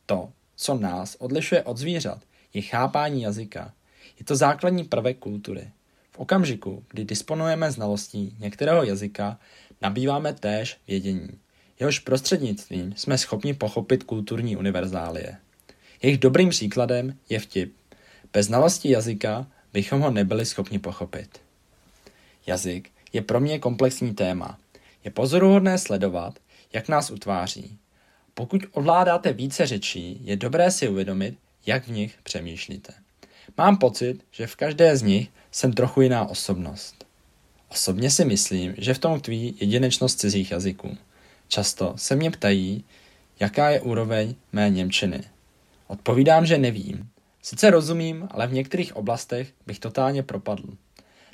To, 0.06 0.32
co 0.56 0.74
nás 0.74 1.16
odlišuje 1.18 1.62
od 1.62 1.76
zvířat, 1.76 2.18
je 2.54 2.62
chápání 2.62 3.22
jazyka. 3.22 3.72
Je 4.18 4.24
to 4.24 4.36
základní 4.36 4.84
prvek 4.84 5.18
kultury. 5.18 5.70
V 6.16 6.18
okamžiku, 6.18 6.84
kdy 6.90 7.04
disponujeme 7.04 7.70
znalostí 7.70 8.36
některého 8.38 8.84
jazyka, 8.84 9.38
nabýváme 9.82 10.32
též 10.32 10.80
vědění. 10.88 11.28
Jehož 11.80 11.98
prostřednictvím 11.98 12.94
jsme 12.96 13.18
schopni 13.18 13.54
pochopit 13.54 14.02
kulturní 14.02 14.56
univerzálie. 14.56 15.36
Jejich 16.02 16.18
dobrým 16.18 16.48
příkladem 16.48 17.18
je 17.28 17.38
vtip. 17.38 17.74
Bez 18.32 18.46
znalosti 18.46 18.90
jazyka 18.90 19.46
bychom 19.72 20.00
ho 20.00 20.10
nebyli 20.10 20.46
schopni 20.46 20.78
pochopit. 20.78 21.40
Jazyk 22.46 22.90
je 23.12 23.22
pro 23.22 23.40
mě 23.40 23.58
komplexní 23.58 24.14
téma. 24.14 24.58
Je 25.04 25.10
pozoruhodné 25.10 25.78
sledovat, 25.78 26.38
jak 26.72 26.88
nás 26.88 27.10
utváří. 27.10 27.78
Pokud 28.34 28.62
ovládáte 28.72 29.32
více 29.32 29.66
řečí, 29.66 30.20
je 30.24 30.36
dobré 30.36 30.70
si 30.70 30.88
uvědomit, 30.88 31.38
jak 31.66 31.84
v 31.86 31.90
nich 31.90 32.18
přemýšlíte. 32.22 32.92
Mám 33.58 33.76
pocit, 33.76 34.24
že 34.30 34.46
v 34.46 34.56
každé 34.56 34.96
z 34.96 35.02
nich 35.02 35.28
jsem 35.56 35.72
trochu 35.72 36.00
jiná 36.00 36.28
osobnost. 36.28 37.04
Osobně 37.68 38.10
si 38.10 38.24
myslím, 38.24 38.74
že 38.78 38.94
v 38.94 38.98
tom 38.98 39.20
tví 39.20 39.56
jedinečnost 39.60 40.18
cizích 40.18 40.50
jazyků. 40.50 40.96
Často 41.48 41.92
se 41.96 42.16
mě 42.16 42.30
ptají, 42.30 42.84
jaká 43.40 43.70
je 43.70 43.80
úroveň 43.80 44.34
mé 44.52 44.70
Němčiny. 44.70 45.24
Odpovídám, 45.86 46.46
že 46.46 46.58
nevím. 46.58 47.08
Sice 47.42 47.70
rozumím, 47.70 48.28
ale 48.30 48.46
v 48.46 48.52
některých 48.52 48.96
oblastech 48.96 49.52
bych 49.66 49.78
totálně 49.78 50.22
propadl. 50.22 50.76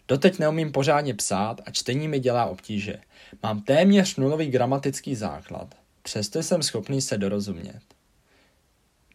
Doteď 0.08 0.38
neumím 0.38 0.72
pořádně 0.72 1.14
psát 1.14 1.60
a 1.66 1.70
čtení 1.70 2.08
mi 2.08 2.20
dělá 2.20 2.46
obtíže. 2.46 2.96
Mám 3.42 3.62
téměř 3.62 4.16
nulový 4.16 4.46
gramatický 4.46 5.14
základ. 5.14 5.74
Přesto 6.02 6.42
jsem 6.42 6.62
schopný 6.62 7.00
se 7.00 7.18
dorozumět. 7.18 7.82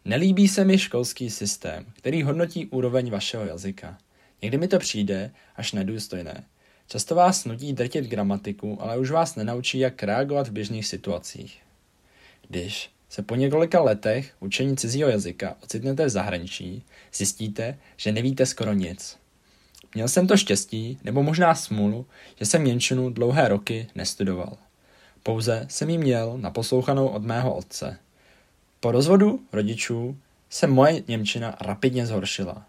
Nelíbí 0.04 0.48
se 0.48 0.64
mi 0.64 0.78
školský 0.78 1.30
systém, 1.30 1.86
který 1.96 2.22
hodnotí 2.22 2.66
úroveň 2.66 3.10
vašeho 3.10 3.44
jazyka. 3.44 3.98
Někdy 4.42 4.58
mi 4.58 4.68
to 4.68 4.78
přijde 4.78 5.30
až 5.56 5.72
nedůstojné. 5.72 6.44
Často 6.86 7.14
vás 7.14 7.44
nutí 7.44 7.72
drtit 7.72 8.04
gramatiku, 8.04 8.82
ale 8.82 8.98
už 8.98 9.10
vás 9.10 9.36
nenaučí, 9.36 9.78
jak 9.78 10.02
reagovat 10.02 10.48
v 10.48 10.52
běžných 10.52 10.86
situacích. 10.86 11.62
Když 12.48 12.90
se 13.08 13.22
po 13.22 13.34
několika 13.34 13.80
letech 13.80 14.34
učení 14.40 14.76
cizího 14.76 15.08
jazyka 15.08 15.56
ocitnete 15.62 16.06
v 16.06 16.08
zahraničí, 16.08 16.82
zjistíte, 17.14 17.78
že 17.96 18.12
nevíte 18.12 18.46
skoro 18.46 18.72
nic. 18.72 19.18
Měl 19.94 20.08
jsem 20.08 20.26
to 20.26 20.36
štěstí, 20.36 20.98
nebo 21.04 21.22
možná 21.22 21.54
smůlu, 21.54 22.06
že 22.38 22.46
jsem 22.46 22.64
Němčinu 22.64 23.10
dlouhé 23.10 23.48
roky 23.48 23.86
nestudoval. 23.94 24.56
Pouze 25.22 25.66
jsem 25.68 25.90
ji 25.90 25.98
měl 25.98 26.38
naposlouchanou 26.38 27.08
od 27.08 27.22
mého 27.22 27.54
otce. 27.54 27.98
Po 28.80 28.92
rozvodu 28.92 29.40
rodičů 29.52 30.18
se 30.50 30.66
moje 30.66 31.02
Němčina 31.08 31.56
rapidně 31.60 32.06
zhoršila. 32.06 32.67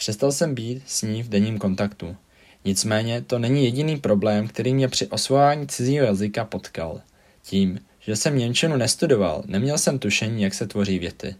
Přestal 0.00 0.32
jsem 0.32 0.54
být 0.54 0.82
s 0.86 1.02
ní 1.02 1.22
v 1.22 1.28
denním 1.28 1.58
kontaktu. 1.58 2.16
Nicméně 2.64 3.22
to 3.22 3.38
není 3.38 3.64
jediný 3.64 3.96
problém, 3.96 4.48
který 4.48 4.74
mě 4.74 4.88
při 4.88 5.06
osvojení 5.06 5.66
cizího 5.66 6.06
jazyka 6.06 6.44
potkal. 6.44 7.00
Tím, 7.42 7.80
že 7.98 8.16
jsem 8.16 8.38
Němčinu 8.38 8.76
nestudoval, 8.76 9.42
neměl 9.46 9.78
jsem 9.78 9.98
tušení, 9.98 10.42
jak 10.42 10.54
se 10.54 10.66
tvoří 10.66 10.98
věty. 10.98 11.36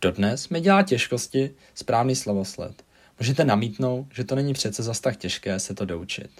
Dodnes 0.00 0.48
mi 0.48 0.60
dělá 0.60 0.82
těžkosti 0.82 1.50
správný 1.74 2.16
slovosled. 2.16 2.84
Můžete 3.20 3.44
namítnout, 3.44 4.06
že 4.14 4.24
to 4.24 4.34
není 4.34 4.52
přece 4.52 4.82
zas 4.82 5.00
tak 5.00 5.16
těžké 5.16 5.58
se 5.60 5.74
to 5.74 5.84
doučit. 5.84 6.30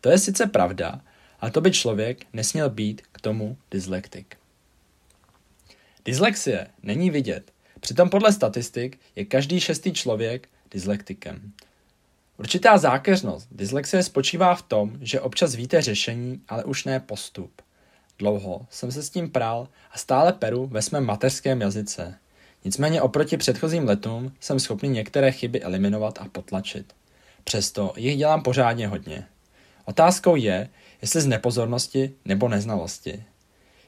To 0.00 0.10
je 0.10 0.18
sice 0.18 0.46
pravda, 0.46 1.00
ale 1.40 1.50
to 1.50 1.60
by 1.60 1.70
člověk 1.70 2.26
nesměl 2.32 2.70
být 2.70 3.02
k 3.12 3.20
tomu 3.20 3.56
dyslektik. 3.70 4.36
Dyslexie 6.04 6.66
není 6.82 7.10
vidět, 7.10 7.52
přitom 7.80 8.10
podle 8.10 8.32
statistik 8.32 9.00
je 9.16 9.24
každý 9.24 9.60
šestý 9.60 9.92
člověk 9.92 10.48
dyslektikem. 10.70 11.52
Určitá 12.38 12.78
zákeřnost 12.78 13.48
dyslexie 13.50 14.02
spočívá 14.02 14.54
v 14.54 14.62
tom, 14.62 14.92
že 15.00 15.20
občas 15.20 15.54
víte 15.54 15.82
řešení, 15.82 16.40
ale 16.48 16.64
už 16.64 16.84
ne 16.84 17.00
postup. 17.00 17.62
Dlouho 18.18 18.66
jsem 18.70 18.92
se 18.92 19.02
s 19.02 19.10
tím 19.10 19.30
prál 19.30 19.68
a 19.92 19.98
stále 19.98 20.32
peru 20.32 20.66
ve 20.66 20.82
svém 20.82 21.04
mateřském 21.04 21.60
jazyce. 21.60 22.14
Nicméně 22.64 23.02
oproti 23.02 23.36
předchozím 23.36 23.84
letům 23.84 24.32
jsem 24.40 24.60
schopný 24.60 24.88
některé 24.88 25.32
chyby 25.32 25.62
eliminovat 25.62 26.18
a 26.20 26.28
potlačit. 26.32 26.92
Přesto 27.44 27.92
jich 27.96 28.18
dělám 28.18 28.42
pořádně 28.42 28.88
hodně. 28.88 29.26
Otázkou 29.84 30.36
je, 30.36 30.68
jestli 31.02 31.20
z 31.20 31.26
nepozornosti 31.26 32.14
nebo 32.24 32.48
neznalosti. 32.48 33.24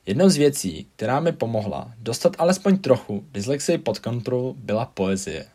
Jednou 0.07 0.29
z 0.29 0.37
věcí, 0.37 0.87
která 0.97 1.21
mi 1.21 1.33
pomohla 1.33 1.93
dostat 1.99 2.37
alespoň 2.39 2.79
trochu 2.79 3.25
dyslexii 3.33 3.79
pod 3.79 3.99
kontrolu, 3.99 4.57
byla 4.59 4.87
poezie. 4.87 5.47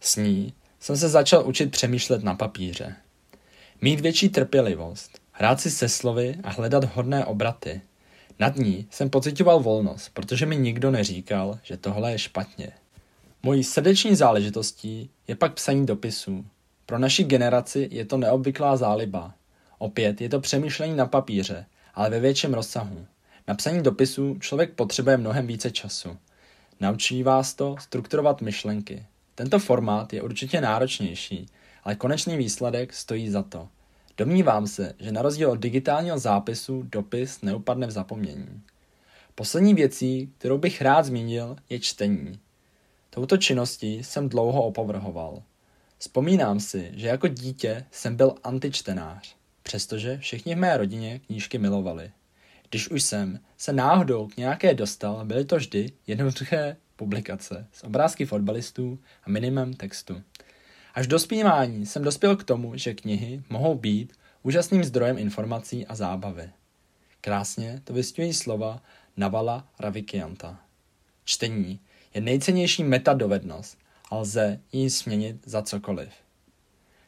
S 0.00 0.16
ní 0.16 0.52
jsem 0.80 0.96
se 0.96 1.08
začal 1.08 1.46
učit 1.46 1.70
přemýšlet 1.70 2.22
na 2.24 2.34
papíře. 2.34 2.96
Mít 3.80 4.00
větší 4.00 4.28
trpělivost, 4.28 5.20
hrát 5.32 5.60
si 5.60 5.70
se 5.70 5.88
slovy 5.88 6.36
a 6.42 6.50
hledat 6.50 6.84
hodné 6.84 7.24
obraty. 7.24 7.80
Nad 8.38 8.56
ní 8.56 8.86
jsem 8.90 9.10
pocitoval 9.10 9.60
volnost, 9.60 10.10
protože 10.14 10.46
mi 10.46 10.56
nikdo 10.56 10.90
neříkal, 10.90 11.58
že 11.62 11.76
tohle 11.76 12.12
je 12.12 12.18
špatně. 12.18 12.72
Mojí 13.42 13.64
srdeční 13.64 14.16
záležitostí 14.16 15.10
je 15.28 15.36
pak 15.36 15.54
psaní 15.54 15.86
dopisů. 15.86 16.44
Pro 16.86 16.98
naši 16.98 17.24
generaci 17.24 17.88
je 17.92 18.04
to 18.04 18.16
neobvyklá 18.16 18.76
záliba. 18.76 19.34
Opět 19.78 20.20
je 20.20 20.28
to 20.28 20.40
přemýšlení 20.40 20.96
na 20.96 21.06
papíře, 21.06 21.66
ale 21.94 22.10
ve 22.10 22.20
větším 22.20 22.54
rozsahu. 22.54 23.06
Na 23.48 23.54
psaní 23.54 23.82
dopisů 23.82 24.36
člověk 24.40 24.74
potřebuje 24.74 25.16
mnohem 25.16 25.46
více 25.46 25.70
času. 25.70 26.16
Naučí 26.80 27.22
vás 27.22 27.54
to 27.54 27.76
strukturovat 27.80 28.40
myšlenky. 28.40 29.06
Tento 29.40 29.58
formát 29.58 30.12
je 30.12 30.22
určitě 30.22 30.60
náročnější, 30.60 31.46
ale 31.84 31.94
konečný 31.94 32.36
výsledek 32.36 32.92
stojí 32.92 33.30
za 33.30 33.42
to. 33.42 33.68
Domnívám 34.16 34.66
se, 34.66 34.94
že 34.98 35.12
na 35.12 35.22
rozdíl 35.22 35.50
od 35.50 35.60
digitálního 35.60 36.18
zápisu 36.18 36.82
dopis 36.82 37.42
neupadne 37.42 37.86
v 37.86 37.90
zapomnění. 37.90 38.62
Poslední 39.34 39.74
věcí, 39.74 40.32
kterou 40.38 40.58
bych 40.58 40.82
rád 40.82 41.04
zmínil, 41.04 41.56
je 41.70 41.78
čtení. 41.78 42.38
Touto 43.10 43.36
činností 43.36 44.04
jsem 44.04 44.28
dlouho 44.28 44.62
opovrhoval. 44.62 45.42
Vzpomínám 45.98 46.60
si, 46.60 46.90
že 46.94 47.06
jako 47.06 47.28
dítě 47.28 47.84
jsem 47.90 48.16
byl 48.16 48.34
antičtenář, 48.44 49.36
přestože 49.62 50.18
všichni 50.18 50.54
v 50.54 50.58
mé 50.58 50.76
rodině 50.76 51.18
knížky 51.18 51.58
milovali. 51.58 52.10
Když 52.70 52.90
už 52.90 53.02
jsem 53.02 53.40
se 53.56 53.72
náhodou 53.72 54.28
k 54.28 54.36
nějaké 54.36 54.74
dostal, 54.74 55.24
byly 55.24 55.44
to 55.44 55.56
vždy 55.56 55.92
jednoduché 56.06 56.76
publikace 56.96 57.66
s 57.72 57.84
obrázky 57.84 58.26
fotbalistů 58.26 58.98
a 59.24 59.30
minimem 59.30 59.74
textu. 59.74 60.22
Až 60.94 61.06
do 61.06 61.18
zpívání 61.18 61.86
jsem 61.86 62.02
dospěl 62.02 62.36
k 62.36 62.44
tomu, 62.44 62.76
že 62.76 62.94
knihy 62.94 63.42
mohou 63.48 63.74
být 63.74 64.12
úžasným 64.42 64.84
zdrojem 64.84 65.18
informací 65.18 65.86
a 65.86 65.94
zábavy. 65.94 66.50
Krásně 67.20 67.80
to 67.84 67.92
vystují 67.92 68.34
slova 68.34 68.82
Navala 69.16 69.68
Ravikianta. 69.78 70.60
Čtení 71.24 71.80
je 72.14 72.20
nejcennější 72.20 72.84
metadovednost 72.84 73.78
a 74.10 74.16
lze 74.16 74.60
ji 74.72 74.90
směnit 74.90 75.36
za 75.44 75.62
cokoliv. 75.62 76.08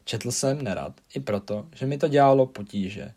Četl 0.04 0.30
jsem 0.30 0.62
nerad 0.62 1.00
i 1.14 1.20
proto, 1.20 1.68
že 1.74 1.86
mi 1.86 1.98
to 1.98 2.08
dělalo 2.08 2.46
potíže. 2.46 3.14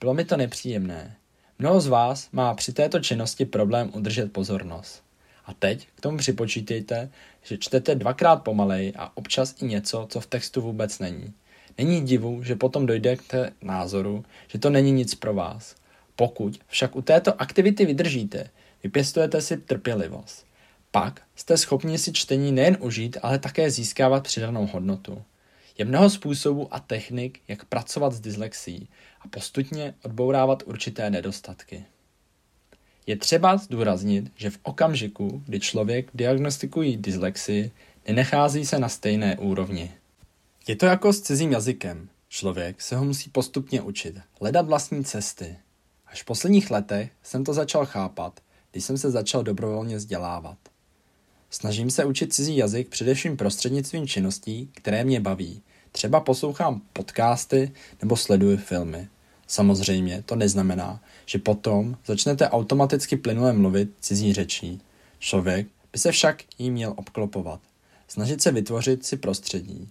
Bylo 0.00 0.14
mi 0.14 0.24
to 0.24 0.36
nepříjemné. 0.36 1.16
Mnoho 1.62 1.80
z 1.80 1.86
vás 1.86 2.28
má 2.32 2.54
při 2.54 2.72
této 2.72 3.00
činnosti 3.00 3.44
problém 3.44 3.90
udržet 3.94 4.32
pozornost. 4.32 5.02
A 5.46 5.54
teď 5.54 5.86
k 5.94 6.00
tomu 6.00 6.18
připočítejte, 6.18 7.10
že 7.42 7.58
čtete 7.58 7.94
dvakrát 7.94 8.36
pomalej 8.36 8.92
a 8.96 9.16
občas 9.16 9.54
i 9.62 9.64
něco, 9.64 10.06
co 10.10 10.20
v 10.20 10.26
textu 10.26 10.60
vůbec 10.60 10.98
není. 10.98 11.32
Není 11.78 12.00
divu, 12.00 12.42
že 12.42 12.56
potom 12.56 12.86
dojde 12.86 13.16
k 13.16 13.52
názoru, 13.62 14.24
že 14.48 14.58
to 14.58 14.70
není 14.70 14.92
nic 14.92 15.14
pro 15.14 15.34
vás. 15.34 15.74
Pokud 16.16 16.60
však 16.66 16.96
u 16.96 17.02
této 17.02 17.40
aktivity 17.40 17.86
vydržíte, 17.86 18.50
vypěstujete 18.82 19.40
si 19.40 19.56
trpělivost. 19.56 20.46
Pak 20.90 21.22
jste 21.36 21.56
schopni 21.56 21.98
si 21.98 22.12
čtení 22.12 22.52
nejen 22.52 22.76
užít, 22.80 23.16
ale 23.22 23.38
také 23.38 23.70
získávat 23.70 24.24
přidanou 24.24 24.66
hodnotu. 24.66 25.22
Je 25.78 25.84
mnoho 25.84 26.10
způsobů 26.10 26.74
a 26.74 26.80
technik, 26.80 27.40
jak 27.48 27.64
pracovat 27.64 28.12
s 28.12 28.20
dyslexí 28.20 28.88
a 29.20 29.28
postupně 29.28 29.94
odbourávat 30.04 30.62
určité 30.66 31.10
nedostatky. 31.10 31.84
Je 33.06 33.16
třeba 33.16 33.56
zdůraznit, 33.56 34.32
že 34.36 34.50
v 34.50 34.58
okamžiku, 34.62 35.42
kdy 35.46 35.60
člověk 35.60 36.10
diagnostikují 36.14 36.96
dyslexii, 36.96 37.70
nenechází 38.08 38.66
se 38.66 38.78
na 38.78 38.88
stejné 38.88 39.36
úrovni. 39.38 39.92
Je 40.66 40.76
to 40.76 40.86
jako 40.86 41.12
s 41.12 41.20
cizím 41.20 41.52
jazykem. 41.52 42.08
Člověk 42.28 42.80
se 42.80 42.96
ho 42.96 43.04
musí 43.04 43.30
postupně 43.30 43.82
učit, 43.82 44.20
hledat 44.40 44.66
vlastní 44.66 45.04
cesty. 45.04 45.56
Až 46.06 46.22
v 46.22 46.24
posledních 46.24 46.70
letech 46.70 47.10
jsem 47.22 47.44
to 47.44 47.54
začal 47.54 47.86
chápat, 47.86 48.40
když 48.70 48.84
jsem 48.84 48.98
se 48.98 49.10
začal 49.10 49.42
dobrovolně 49.42 49.96
vzdělávat. 49.96 50.58
Snažím 51.54 51.90
se 51.90 52.04
učit 52.04 52.32
cizí 52.32 52.56
jazyk 52.56 52.88
především 52.88 53.36
prostřednictvím 53.36 54.06
činností, 54.06 54.70
které 54.74 55.04
mě 55.04 55.20
baví. 55.20 55.62
Třeba 55.92 56.20
poslouchám 56.20 56.82
podcasty 56.92 57.72
nebo 58.02 58.16
sleduji 58.16 58.56
filmy. 58.56 59.08
Samozřejmě 59.46 60.22
to 60.26 60.36
neznamená, 60.36 61.02
že 61.26 61.38
potom 61.38 61.96
začnete 62.06 62.48
automaticky 62.48 63.16
plynule 63.16 63.52
mluvit 63.52 63.90
cizí 64.00 64.32
řečí. 64.32 64.80
Člověk 65.18 65.66
by 65.92 65.98
se 65.98 66.12
však 66.12 66.42
jí 66.58 66.70
měl 66.70 66.94
obklopovat. 66.96 67.60
Snažit 68.08 68.42
se 68.42 68.52
vytvořit 68.52 69.06
si 69.06 69.16
prostředí. 69.16 69.88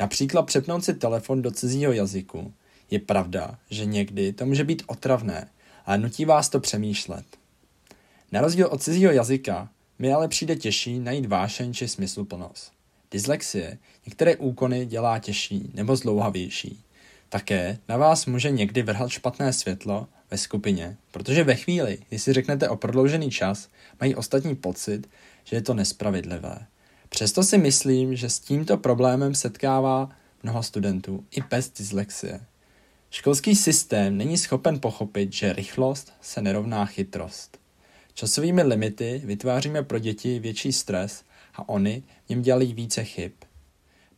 Například 0.00 0.42
přepnout 0.42 0.84
si 0.84 0.94
telefon 0.94 1.42
do 1.42 1.50
cizího 1.50 1.92
jazyku. 1.92 2.52
Je 2.90 2.98
pravda, 2.98 3.58
že 3.70 3.84
někdy 3.84 4.32
to 4.32 4.46
může 4.46 4.64
být 4.64 4.82
otravné, 4.86 5.48
ale 5.86 5.98
nutí 5.98 6.24
vás 6.24 6.48
to 6.48 6.60
přemýšlet. 6.60 7.24
Na 8.32 8.40
rozdíl 8.40 8.66
od 8.66 8.82
cizího 8.82 9.12
jazyka 9.12 9.68
mi 9.98 10.12
ale 10.12 10.28
přijde 10.28 10.56
těžší 10.56 10.98
najít 10.98 11.26
vášeň 11.26 11.72
či 11.72 11.88
smysluplnost. 11.88 12.72
Dyslexie 13.10 13.78
některé 14.06 14.36
úkony 14.36 14.86
dělá 14.86 15.18
těžší 15.18 15.70
nebo 15.74 15.96
zlouhavější. 15.96 16.80
Také 17.28 17.78
na 17.88 17.96
vás 17.96 18.26
může 18.26 18.50
někdy 18.50 18.82
vrhat 18.82 19.10
špatné 19.10 19.52
světlo 19.52 20.08
ve 20.30 20.38
skupině, 20.38 20.96
protože 21.10 21.44
ve 21.44 21.54
chvíli, 21.54 21.98
kdy 22.08 22.18
si 22.18 22.32
řeknete 22.32 22.68
o 22.68 22.76
prodloužený 22.76 23.30
čas, 23.30 23.68
mají 24.00 24.14
ostatní 24.14 24.56
pocit, 24.56 25.08
že 25.44 25.56
je 25.56 25.62
to 25.62 25.74
nespravedlivé. 25.74 26.66
Přesto 27.08 27.42
si 27.42 27.58
myslím, 27.58 28.16
že 28.16 28.30
s 28.30 28.38
tímto 28.38 28.76
problémem 28.76 29.34
setkává 29.34 30.08
mnoho 30.42 30.62
studentů 30.62 31.24
i 31.30 31.40
bez 31.50 31.70
dyslexie. 31.70 32.40
Školský 33.10 33.56
systém 33.56 34.16
není 34.16 34.38
schopen 34.38 34.80
pochopit, 34.80 35.32
že 35.32 35.52
rychlost 35.52 36.12
se 36.20 36.42
nerovná 36.42 36.86
chytrost. 36.86 37.58
Časovými 38.18 38.62
limity 38.62 39.22
vytváříme 39.24 39.82
pro 39.82 39.98
děti 39.98 40.38
větší 40.38 40.72
stres 40.72 41.24
a 41.54 41.68
oni 41.68 42.02
v 42.26 42.28
něm 42.28 42.42
dělají 42.42 42.74
více 42.74 43.04
chyb. 43.04 43.32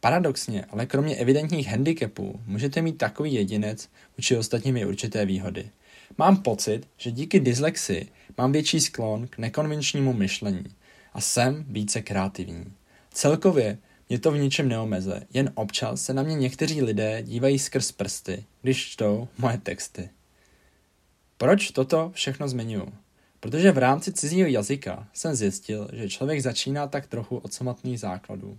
Paradoxně, 0.00 0.64
ale 0.64 0.86
kromě 0.86 1.16
evidentních 1.16 1.66
handicapů 1.66 2.40
můžete 2.46 2.82
mít 2.82 2.98
takový 2.98 3.34
jedinec 3.34 3.88
vůči 4.16 4.36
ostatním 4.36 4.76
i 4.76 4.86
určité 4.86 5.26
výhody. 5.26 5.70
Mám 6.18 6.36
pocit, 6.36 6.88
že 6.96 7.10
díky 7.10 7.40
dyslexii 7.40 8.08
mám 8.36 8.52
větší 8.52 8.80
sklon 8.80 9.26
k 9.26 9.38
nekonvenčnímu 9.38 10.12
myšlení 10.12 10.64
a 11.12 11.20
jsem 11.20 11.64
více 11.68 12.02
kreativní. 12.02 12.72
Celkově 13.12 13.78
mě 14.08 14.18
to 14.18 14.30
v 14.30 14.38
ničem 14.38 14.68
neomeze, 14.68 15.22
jen 15.34 15.52
občas 15.54 16.02
se 16.02 16.14
na 16.14 16.22
mě 16.22 16.34
někteří 16.34 16.82
lidé 16.82 17.22
dívají 17.22 17.58
skrz 17.58 17.92
prsty, 17.92 18.44
když 18.62 18.86
čtou 18.90 19.28
moje 19.38 19.58
texty. 19.58 20.08
Proč 21.38 21.70
toto 21.70 22.10
všechno 22.14 22.48
zmiňuji? 22.48 23.07
Protože 23.40 23.72
v 23.72 23.78
rámci 23.78 24.12
cizího 24.12 24.48
jazyka 24.48 25.08
jsem 25.12 25.34
zjistil, 25.34 25.88
že 25.92 26.08
člověk 26.08 26.42
začíná 26.42 26.86
tak 26.86 27.06
trochu 27.06 27.36
od 27.36 27.52
samotných 27.52 28.00
základů. 28.00 28.58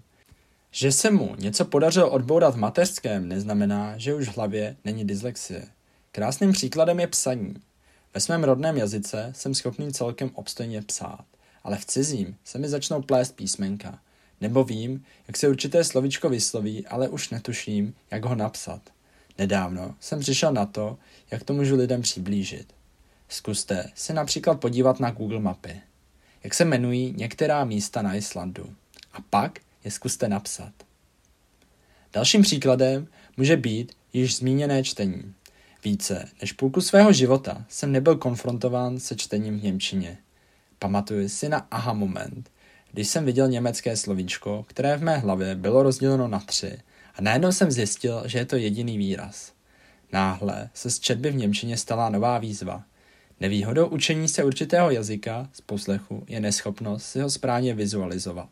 Že 0.72 0.92
se 0.92 1.12
mu 1.12 1.36
něco 1.40 1.66
podařilo 1.66 2.10
odbourat 2.10 2.56
v 2.56 2.58
mateřském, 2.58 3.28
neznamená, 3.28 3.98
že 3.98 4.16
už 4.16 4.28
v 4.28 4.38
hlavě 4.38 4.76
není 4.86 5.06
dyslexie. 5.06 5.68
Krásným 6.12 6.52
příkladem 6.52 7.00
je 7.00 7.08
psaní. 7.08 7.56
Ve 8.14 8.22
svém 8.22 8.44
rodném 8.44 8.78
jazyce 8.78 9.34
jsem 9.36 9.56
schopný 9.56 9.94
celkem 9.94 10.32
obstojně 10.34 10.82
psát, 10.82 11.26
ale 11.64 11.78
v 11.78 11.86
cizím 11.86 12.36
se 12.44 12.58
mi 12.58 12.70
začnou 12.70 13.02
plést 13.02 13.36
písmenka. 13.36 14.00
Nebo 14.42 14.64
vím, 14.64 15.06
jak 15.28 15.38
se 15.38 15.48
určité 15.48 15.84
slovíčko 15.84 16.30
vysloví, 16.30 16.88
ale 16.88 17.10
už 17.10 17.30
netuším, 17.30 17.94
jak 18.12 18.26
ho 18.26 18.36
napsat. 18.36 18.82
Nedávno 19.38 19.96
jsem 20.00 20.20
přišel 20.20 20.54
na 20.54 20.66
to, 20.66 20.98
jak 21.32 21.44
to 21.44 21.54
můžu 21.54 21.76
lidem 21.76 22.02
přiblížit. 22.02 22.79
Zkuste 23.30 23.92
se 23.96 24.14
například 24.14 24.60
podívat 24.60 25.00
na 25.00 25.12
Google 25.12 25.40
mapy. 25.40 25.82
Jak 26.44 26.54
se 26.54 26.64
jmenují 26.64 27.14
některá 27.18 27.66
místa 27.66 28.02
na 28.02 28.16
Islandu. 28.16 28.76
A 29.14 29.18
pak 29.30 29.60
je 29.84 29.92
zkuste 29.92 30.30
napsat. 30.30 30.72
Dalším 32.14 32.42
příkladem 32.42 33.08
může 33.38 33.58
být 33.58 33.94
již 34.14 34.38
zmíněné 34.38 34.84
čtení. 34.84 35.34
Více 35.84 36.30
než 36.42 36.54
půlku 36.54 36.82
svého 36.82 37.14
života 37.14 37.66
jsem 37.70 37.92
nebyl 37.92 38.16
konfrontován 38.16 39.00
se 39.00 39.16
čtením 39.16 39.60
v 39.60 39.64
Němčině. 39.64 40.18
Pamatuji 40.80 41.30
si 41.30 41.50
na 41.50 41.68
aha 41.72 41.94
moment, 41.94 42.52
když 42.92 43.08
jsem 43.08 43.26
viděl 43.26 43.48
německé 43.48 43.98
slovíčko, 43.98 44.66
které 44.68 44.98
v 44.98 45.04
mé 45.04 45.18
hlavě 45.18 45.56
bylo 45.56 45.84
rozděleno 45.84 46.28
na 46.28 46.40
tři 46.40 46.80
a 47.16 47.22
najednou 47.22 47.52
jsem 47.52 47.72
zjistil, 47.72 48.24
že 48.26 48.38
je 48.38 48.46
to 48.46 48.56
jediný 48.56 48.98
výraz. 48.98 49.54
Náhle 50.12 50.70
se 50.74 50.92
z 50.92 51.00
četby 51.00 51.32
v 51.32 51.36
Němčině 51.36 51.78
stala 51.78 52.10
nová 52.10 52.38
výzva. 52.38 52.84
Nevýhodou 53.40 53.88
učení 53.88 54.28
se 54.28 54.44
určitého 54.44 54.92
jazyka 54.92 55.50
z 55.54 55.62
poslechu 55.62 56.24
je 56.28 56.40
neschopnost 56.40 57.06
si 57.06 57.20
ho 57.20 57.30
správně 57.30 57.74
vizualizovat. 57.74 58.50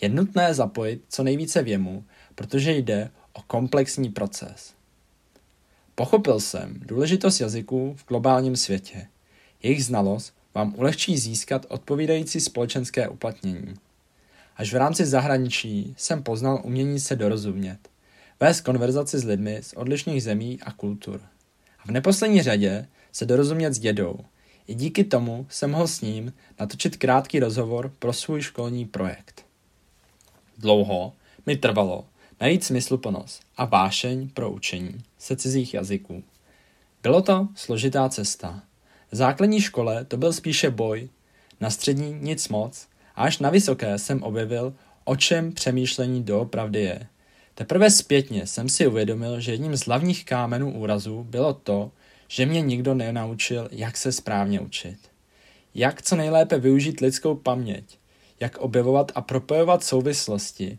Je 0.00 0.08
nutné 0.08 0.54
zapojit 0.54 1.02
co 1.08 1.22
nejvíce 1.22 1.62
věmu, 1.62 2.04
protože 2.34 2.72
jde 2.72 3.10
o 3.32 3.42
komplexní 3.42 4.08
proces. 4.08 4.74
Pochopil 5.94 6.40
jsem 6.40 6.74
důležitost 6.80 7.40
jazyků 7.40 7.94
v 7.98 8.06
globálním 8.06 8.56
světě. 8.56 9.06
Jejich 9.62 9.84
znalost 9.84 10.34
vám 10.54 10.74
ulehčí 10.76 11.18
získat 11.18 11.66
odpovídající 11.68 12.40
společenské 12.40 13.08
uplatnění. 13.08 13.74
Až 14.56 14.72
v 14.72 14.76
rámci 14.76 15.06
zahraničí 15.06 15.94
jsem 15.96 16.22
poznal 16.22 16.60
umění 16.64 17.00
se 17.00 17.16
dorozumět, 17.16 17.78
vést 18.40 18.60
konverzaci 18.60 19.18
s 19.18 19.24
lidmi 19.24 19.58
z 19.62 19.72
odlišných 19.72 20.22
zemí 20.22 20.58
a 20.62 20.72
kultur. 20.72 21.20
A 21.78 21.86
v 21.86 21.90
neposlední 21.90 22.42
řadě 22.42 22.88
se 23.12 23.26
dorozumět 23.26 23.72
s 23.72 23.78
dědou. 23.78 24.18
I 24.66 24.74
díky 24.74 25.04
tomu 25.04 25.46
jsem 25.48 25.70
mohl 25.70 25.86
s 25.86 26.00
ním 26.00 26.32
natočit 26.60 26.96
krátký 26.96 27.40
rozhovor 27.40 27.92
pro 27.98 28.12
svůj 28.12 28.42
školní 28.42 28.84
projekt. 28.84 29.44
Dlouho 30.58 31.12
mi 31.46 31.56
trvalo 31.56 32.04
najít 32.40 32.64
smysluplnost 32.64 33.42
a 33.56 33.64
vášeň 33.64 34.28
pro 34.28 34.50
učení 34.50 35.02
se 35.18 35.36
cizích 35.36 35.74
jazyků. 35.74 36.22
Bylo 37.02 37.22
to 37.22 37.48
složitá 37.54 38.08
cesta. 38.08 38.62
V 39.10 39.16
základní 39.16 39.60
škole 39.60 40.04
to 40.04 40.16
byl 40.16 40.32
spíše 40.32 40.70
boj, 40.70 41.08
na 41.60 41.70
střední 41.70 42.14
nic 42.20 42.48
moc 42.48 42.88
a 43.16 43.22
až 43.22 43.38
na 43.38 43.50
vysoké 43.50 43.98
jsem 43.98 44.22
objevil, 44.22 44.74
o 45.04 45.16
čem 45.16 45.52
přemýšlení 45.52 46.22
doopravdy 46.22 46.80
je. 46.80 47.06
Teprve 47.54 47.90
zpětně 47.90 48.46
jsem 48.46 48.68
si 48.68 48.86
uvědomil, 48.86 49.40
že 49.40 49.52
jedním 49.52 49.76
z 49.76 49.86
hlavních 49.86 50.24
kámenů 50.24 50.72
úrazu 50.72 51.24
bylo 51.24 51.54
to, 51.54 51.90
že 52.32 52.46
mě 52.46 52.60
nikdo 52.60 52.94
nenaučil, 52.94 53.68
jak 53.72 53.96
se 53.96 54.12
správně 54.12 54.60
učit. 54.60 54.98
Jak 55.74 56.02
co 56.02 56.16
nejlépe 56.16 56.58
využít 56.58 57.00
lidskou 57.00 57.34
paměť, 57.34 57.98
jak 58.40 58.58
objevovat 58.58 59.12
a 59.14 59.20
propojovat 59.20 59.84
souvislosti, 59.84 60.78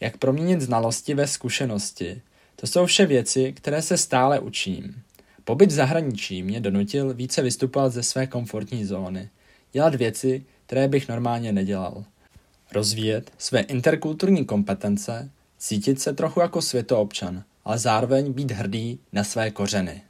jak 0.00 0.16
proměnit 0.16 0.60
znalosti 0.60 1.14
ve 1.14 1.26
zkušenosti. 1.26 2.22
To 2.56 2.66
jsou 2.66 2.86
vše 2.86 3.06
věci, 3.06 3.52
které 3.52 3.82
se 3.82 3.96
stále 3.96 4.40
učím. 4.40 5.02
Pobyt 5.44 5.66
v 5.66 5.74
zahraničí 5.74 6.42
mě 6.42 6.60
donutil 6.60 7.14
více 7.14 7.42
vystupovat 7.42 7.92
ze 7.92 8.02
své 8.02 8.26
komfortní 8.26 8.84
zóny, 8.84 9.28
dělat 9.72 9.94
věci, 9.94 10.44
které 10.66 10.88
bych 10.88 11.08
normálně 11.08 11.52
nedělal. 11.52 12.04
Rozvíjet 12.72 13.32
své 13.38 13.60
interkulturní 13.60 14.44
kompetence, 14.44 15.30
cítit 15.58 16.00
se 16.00 16.12
trochu 16.12 16.40
jako 16.40 16.62
světoobčan, 16.62 17.44
ale 17.64 17.78
zároveň 17.78 18.32
být 18.32 18.50
hrdý 18.50 18.98
na 19.12 19.24
své 19.24 19.50
kořeny. 19.50 20.02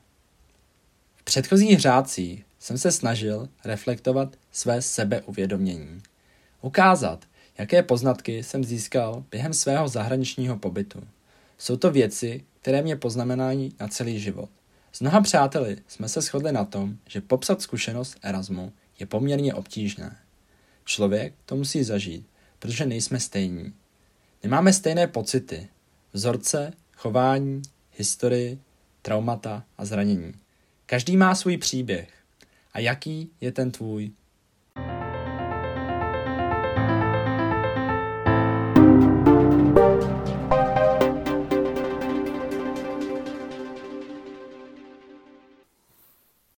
V 1.23 1.25
předchozích 1.25 1.81
řádcích 1.81 2.45
jsem 2.59 2.79
se 2.79 2.93
snažil 2.93 3.49
reflektovat 3.65 4.37
své 4.53 4.83
sebeuvědomění. 4.83 6.03
Ukázat, 6.61 7.25
jaké 7.59 7.83
poznatky 7.83 8.43
jsem 8.43 8.65
získal 8.65 9.25
během 9.31 9.53
svého 9.53 9.89
zahraničního 9.89 10.59
pobytu. 10.59 11.03
Jsou 11.59 11.77
to 11.77 11.91
věci, 11.91 12.45
které 12.61 12.83
mě 12.83 12.97
poznamenají 12.97 13.75
na 13.81 13.89
celý 13.89 14.21
život. 14.21 14.51
S 14.93 15.01
mnoha 15.01 15.21
přáteli 15.21 15.79
jsme 15.89 16.09
se 16.09 16.21
shodli 16.21 16.53
na 16.53 16.65
tom, 16.65 16.97
že 17.09 17.21
popsat 17.21 17.63
zkušenost 17.63 18.19
Erasmu 18.23 18.73
je 18.99 19.07
poměrně 19.07 19.55
obtížné. 19.55 20.17
Člověk 20.85 21.35
to 21.47 21.57
musí 21.57 21.85
zažít, 21.85 22.27
protože 22.59 22.87
nejsme 22.87 23.21
stejní. 23.21 23.73
Nemáme 24.43 24.73
stejné 24.73 25.07
pocity, 25.07 25.69
vzorce, 26.13 26.73
chování, 26.97 27.63
historii, 27.97 28.59
traumata 29.03 29.65
a 29.79 29.85
zranění. 29.85 30.42
Každý 30.93 31.17
má 31.17 31.35
svůj 31.35 31.57
příběh. 31.57 32.09
A 32.73 32.79
jaký 32.79 33.31
je 33.41 33.53
ten 33.53 33.71
tvůj? 33.71 34.11